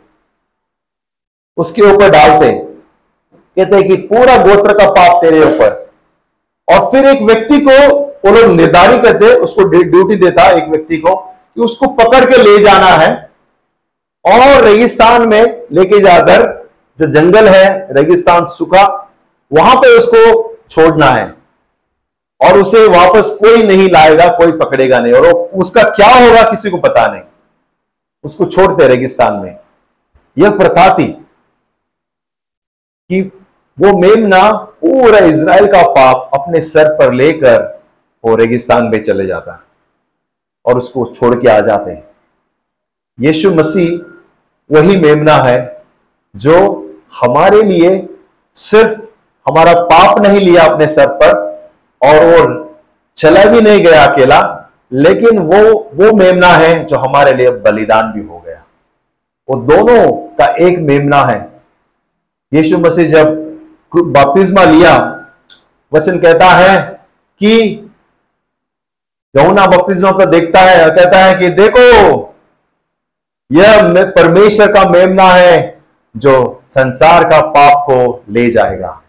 उसके 1.58 1.82
ऊपर 1.84 2.10
डालते 2.10 2.52
कहते 3.58 3.82
कि 3.84 3.96
पूरा 4.08 4.36
गोत्र 4.44 4.74
का 4.74 4.90
पाप 4.92 5.22
तेरे 5.22 5.42
ऊपर। 5.44 5.72
और 6.68 6.90
फिर 6.92 7.06
एक 7.06 7.22
व्यक्ति 7.24 7.60
को 7.62 7.78
वो 8.26 8.32
लोग 8.32 8.52
निर्धारित 8.52 9.02
करते 9.04 9.34
उसको 9.38 9.64
ड्यूटी 9.64 10.16
देता 10.16 10.50
एक 10.52 10.70
व्यक्ति 10.70 10.98
को 10.98 11.16
कि 11.16 11.62
उसको 11.62 11.88
पकड़ 11.96 12.24
के 12.26 12.42
ले 12.44 12.58
जाना 12.64 12.92
है। 12.96 13.10
और 14.26 14.64
रेगिस्तान 14.64 15.28
में 15.30 15.42
लेके 15.72 16.00
जाकर 16.00 16.48
जो 17.00 17.12
जंगल 17.14 17.48
है, 17.48 17.88
रेगिस्तान 17.92 18.46
सूखा, 18.48 18.86
वहाँ 19.52 19.76
पे 19.76 19.98
उसको 19.98 20.58
छोड़ना 20.72 21.06
है। 21.06 21.28
और 22.42 22.60
उसे 22.60 22.88
वापस 22.88 23.38
कोई 23.40 23.64
नहीं 23.64 23.90
लाएगा, 23.90 24.28
कोई 24.28 24.52
पकड़ेगा 24.52 25.00
नहीं। 25.00 25.14
और 25.14 25.26
उसका 25.60 25.84
क्या 25.90 26.08
होगा 26.08 26.50
किसी 26.52 26.70
को 26.70 26.78
पता 26.78 27.08
नहीं। 27.08 27.22
उसको 28.24 28.46
छोड़ते 28.46 28.88
रेगिस्तान 28.88 29.34
में। 29.34 29.58
यह 30.38 30.58
प्रथा 30.58 30.98
थी 30.98 31.08
कि 33.10 33.22
वो 33.78 33.98
मेमना 33.98 34.52
पूरा 34.52 35.20
इसराइल 35.20 35.68
का 35.68 35.82
पाप 35.90 36.30
अपने 36.34 36.62
सर 36.62 36.94
पर 36.94 37.14
लेकर 37.14 37.80
वो 38.24 38.36
रेगिस्तान 38.36 38.88
में 38.88 39.04
चले 39.04 39.26
जाता 39.28 39.64
और 40.66 40.78
उसको 40.78 41.06
छोड़ 41.16 41.36
के 41.42 41.48
आ 41.50 41.60
जाते 41.60 41.92
हैं। 41.92 42.04
यीशु 43.20 43.52
मसीह 43.52 43.98
वही 44.70 44.98
मेमना 44.98 45.36
है 45.36 45.84
जो 46.36 46.56
हमारे 47.22 47.62
लिए 47.62 48.10
सिर्फ़ 48.56 49.00
हमारा 49.46 49.74
पाप 49.84 50.20
नहीं 50.20 50.40
लिया 50.40 50.66
अपने 50.66 50.88
सर 50.88 51.08
पर 51.08 51.39
और 52.02 52.26
वो 52.26 52.66
चला 53.18 53.44
भी 53.46 53.62
नहीं 53.62 53.84
गया 53.84 54.04
अकेला, 54.04 54.40
लेकिन 54.94 55.40
वो 55.40 55.90
वो 55.94 56.12
मेमना 56.18 56.48
है 56.48 56.84
जो 56.86 56.98
हमारे 56.98 57.34
लिए 57.34 57.50
बलिदान 57.50 58.12
भी 58.12 58.28
हो 58.28 58.40
गया। 58.40 58.64
वो 59.50 59.62
दोनों 59.62 60.12
का 60.38 60.46
एक 60.60 60.80
मेमना 60.80 61.22
है। 61.24 61.40
यीशु 62.54 62.78
मसीह 62.78 63.10
जब 63.10 63.36
बपतिस्मा 63.96 64.64
लिया, 64.64 64.96
वचन 65.94 66.20
कहता 66.20 66.46
है 66.46 66.80
कि 67.42 67.52
यमुना 69.36 69.66
बपतिस्मा 69.68 70.12
को 70.12 70.26
देखता 70.26 70.60
है 70.60 70.84
और 70.84 70.96
कहता 70.96 71.18
है 71.18 71.36
कि 71.36 71.50
देखो, 71.50 72.36
यह 73.52 73.92
परमेश्वर 74.12 74.72
का 74.72 74.90
मेमना 74.90 75.24
है 75.24 75.82
जो 76.18 76.64
संसार 76.70 77.24
का 77.24 77.42
पाप 77.42 77.84
को 77.86 78.24
ले 78.30 78.50
जाएगा। 78.52 79.02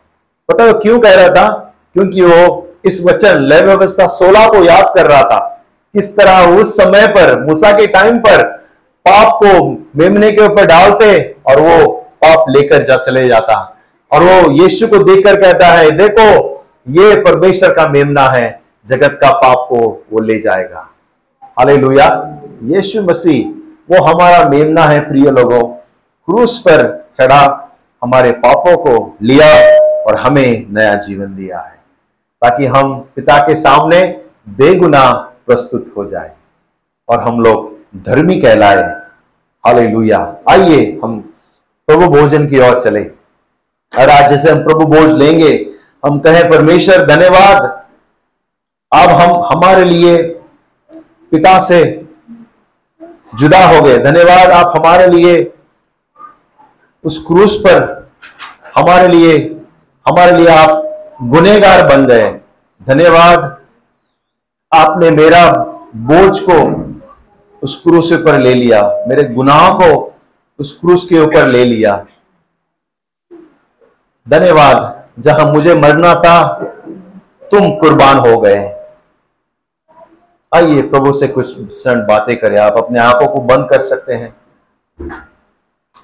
पता 0.48 0.72
क्यों 0.72 0.98
कह 1.00 1.14
रहा 1.14 1.28
था? 1.28 1.74
क्योंकि 1.94 2.22
वो 2.22 2.69
इस 2.84 3.04
वचन, 3.06 3.36
लय 3.36 3.60
व्यवस्था 3.60 4.06
सोलह 4.06 4.46
को 4.46 4.64
याद 4.64 4.92
कर 4.96 5.06
रहा 5.06 5.22
था। 5.22 5.64
किस 5.96 6.16
तरह 6.16 6.56
उस 6.56 6.76
समय 6.76 7.06
पर, 7.06 7.40
मूसा 7.40 7.72
के 7.72 7.86
टाइम 7.86 8.18
पर, 8.18 8.42
पाप 9.08 9.40
को 9.42 9.70
मेमने 9.96 10.32
के 10.32 10.46
ऊपर 10.46 10.66
डालते 10.66 11.36
और 11.46 11.60
वो 11.60 11.92
पाप 12.24 12.44
लेकर 12.48 12.84
जा, 12.84 12.96
चले 12.96 13.28
जाता। 13.28 13.76
और 14.12 14.22
वो 14.22 14.50
यीशु 14.50 14.86
को 14.86 14.98
देखकर 14.98 15.40
कहता 15.40 15.66
है, 15.66 15.90
देखो, 15.90 16.56
ये 16.88 17.16
परमेश्वर 17.20 17.72
का 17.72 17.88
मेमना 17.88 18.22
है, 18.22 18.62
जगत 18.88 19.18
का 19.22 19.30
पाप 19.30 19.66
को 19.68 20.04
वो 20.12 20.20
ले 20.20 20.40
जाएगा। 20.40 20.90
हाले 21.58 21.74
यीशु 22.76 23.02
मसीह, 23.02 23.60
वो 23.94 24.04
हमारा 24.04 24.48
मेमना 24.48 24.82
है, 24.82 25.00
प्रिय 25.00 25.30
लोगों। 25.30 25.68
क्रूस 26.26 26.58
पर 26.58 27.08
चढ़ा, 27.20 27.72
हमारे 28.04 28.32
पापों 28.32 28.76
को 28.76 29.16
लिया 29.22 29.78
और 30.02 30.18
हमें 30.18 30.66
नया 30.70 30.94
जीवन 30.94 31.26
दिया 31.26 31.58
है। 31.58 31.79
ताकि 32.44 32.66
हम 32.66 33.00
पिता 33.16 33.38
के 33.38 33.56
सामने 33.56 34.24
बेगुना 34.48 35.12
प्रस्तुत 35.46 35.94
हो 35.96 36.04
जाए 36.06 36.34
और 37.08 37.20
हम 37.20 37.40
लोग 37.40 37.76
धर्मी 38.04 38.40
कहलाए। 38.40 39.00
हालेलुया। 39.66 40.36
आइए 40.50 41.00
हम 41.04 41.34
प्रभु 41.86 42.06
भोजन 42.06 42.46
की 42.46 42.58
ओर 42.58 42.82
चले। 42.82 43.02
और 43.98 44.10
आज 44.10 44.30
जैसे 44.30 44.50
हम 44.50 44.64
प्रभु 44.64 44.86
भोज 44.86 45.10
लेंगे, 45.10 45.70
हम 46.06 46.18
कहें, 46.18 46.50
परमेश्वर, 46.50 47.06
धन्यवाद। 47.06 47.86
अब 48.92 49.10
हम, 49.10 49.30
हमारे 49.30 49.84
लिए 49.84 50.22
पिता 51.30 51.58
से 51.58 52.04
जुदा 53.34 53.64
हो 53.66 53.82
गए। 53.82 53.98
धन्यवाद, 53.98 54.50
आप 54.50 54.72
हमारे 54.76 55.06
लिए 55.06 55.52
उस 57.04 57.26
क्रूस 57.26 57.60
पर, 57.66 58.10
हमारे 58.76 59.08
लिए 59.08 59.60
हमारे 60.08 60.32
लिए 60.32 60.46
आप 60.46 60.89
गुनेगार 61.22 61.88
बन 61.88 62.06
गए। 62.06 62.40
धन्यवाद। 62.88 63.60
आपने 64.74 65.10
मेरा 65.10 65.52
बोझ 65.96 66.38
को 66.40 66.84
उस 67.62 67.82
क्रूस 67.82 68.12
पर 68.12 68.38
ले 68.38 68.54
लिया। 68.54 69.04
मेरे 69.08 69.34
गुनाह 69.34 69.72
को 69.72 70.14
उस 70.58 70.80
क्रूस 70.80 71.08
के 71.08 71.18
ऊपर 71.18 71.46
ले 71.46 71.64
लिया। 71.64 72.06
धन्यवाद। 74.28 75.04
जहाँ 75.18 75.52
मुझे 75.52 75.74
मरना 75.74 76.14
था, 76.14 76.54
तुम 77.50 77.76
कुर्बान 77.76 78.16
हो 78.18 78.40
गए। 78.40 78.76
आइए 80.54 80.82
प्रभु 80.82 81.12
से 81.12 81.28
कुछ 81.28 81.68
क्षण 81.68 82.06
बातें 82.06 82.40
करें। 82.40 82.58
आप 82.58 82.76
अपने 82.76 83.00
आँखों 83.00 83.28
को 83.28 83.40
बंद 83.40 83.68
कर 83.70 83.80
सकते 83.80 84.14
हैं। 84.14 84.36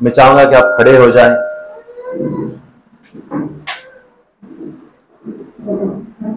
मैं 0.03 0.11
चाहूँगा 0.11 0.45
कि 0.45 0.55
आप 0.55 0.79
खड़े 0.79 0.97
हो 0.97 1.11
जाएँ। 1.11 1.37
आइए 6.19 6.29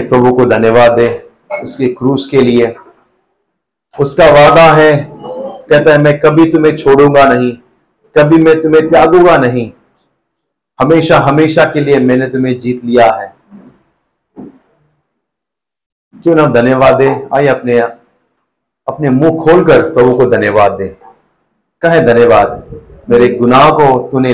प्रभु 0.00 0.32
को 0.32 0.44
धन्यवाद 0.44 0.92
दे 0.92 1.30
उसके 1.64 1.88
क्रूस 1.88 2.30
के 2.30 2.40
लिए। 2.40 2.74
उसका 4.00 4.26
वादा 4.26 4.72
है, 4.72 5.10
कहता 5.10 5.92
है, 5.92 5.98
मैं 5.98 6.20
कभी 6.20 6.52
तुम्हें 6.52 6.76
छोड़ूँगा 6.76 7.24
नहीं, 7.24 7.56
कभी 8.16 8.36
मैं 8.36 8.62
तुम्हें 8.62 8.90
त्यागूँगा 8.90 9.36
नहीं। 9.36 9.72
हमेशा 10.80 11.18
हमेशा 11.18 11.64
के 11.64 11.80
लिए 11.80 11.98
मैंने 11.98 12.28
तुम्हें 12.28 12.60
जीत 12.60 12.84
लिया 12.84 13.12
है। 13.12 13.34
क्यों 16.22 16.34
ना 16.34 16.46
धन्यवाद 16.46 16.94
दे? 16.94 17.28
आइए 17.34 17.48
अपने 17.48 18.01
अपने 18.88 19.10
मुँह 19.10 19.44
खोलकर 19.44 19.82
प्रभु 19.92 20.16
को 20.16 20.26
धन्यवाद 20.26 20.72
दे। 20.72 20.86
कहे 21.82 22.00
धन्यवाद 22.00 22.64
मेरे 23.10 23.28
गुनाह 23.28 23.70
को 23.70 23.86
तूने 24.12 24.32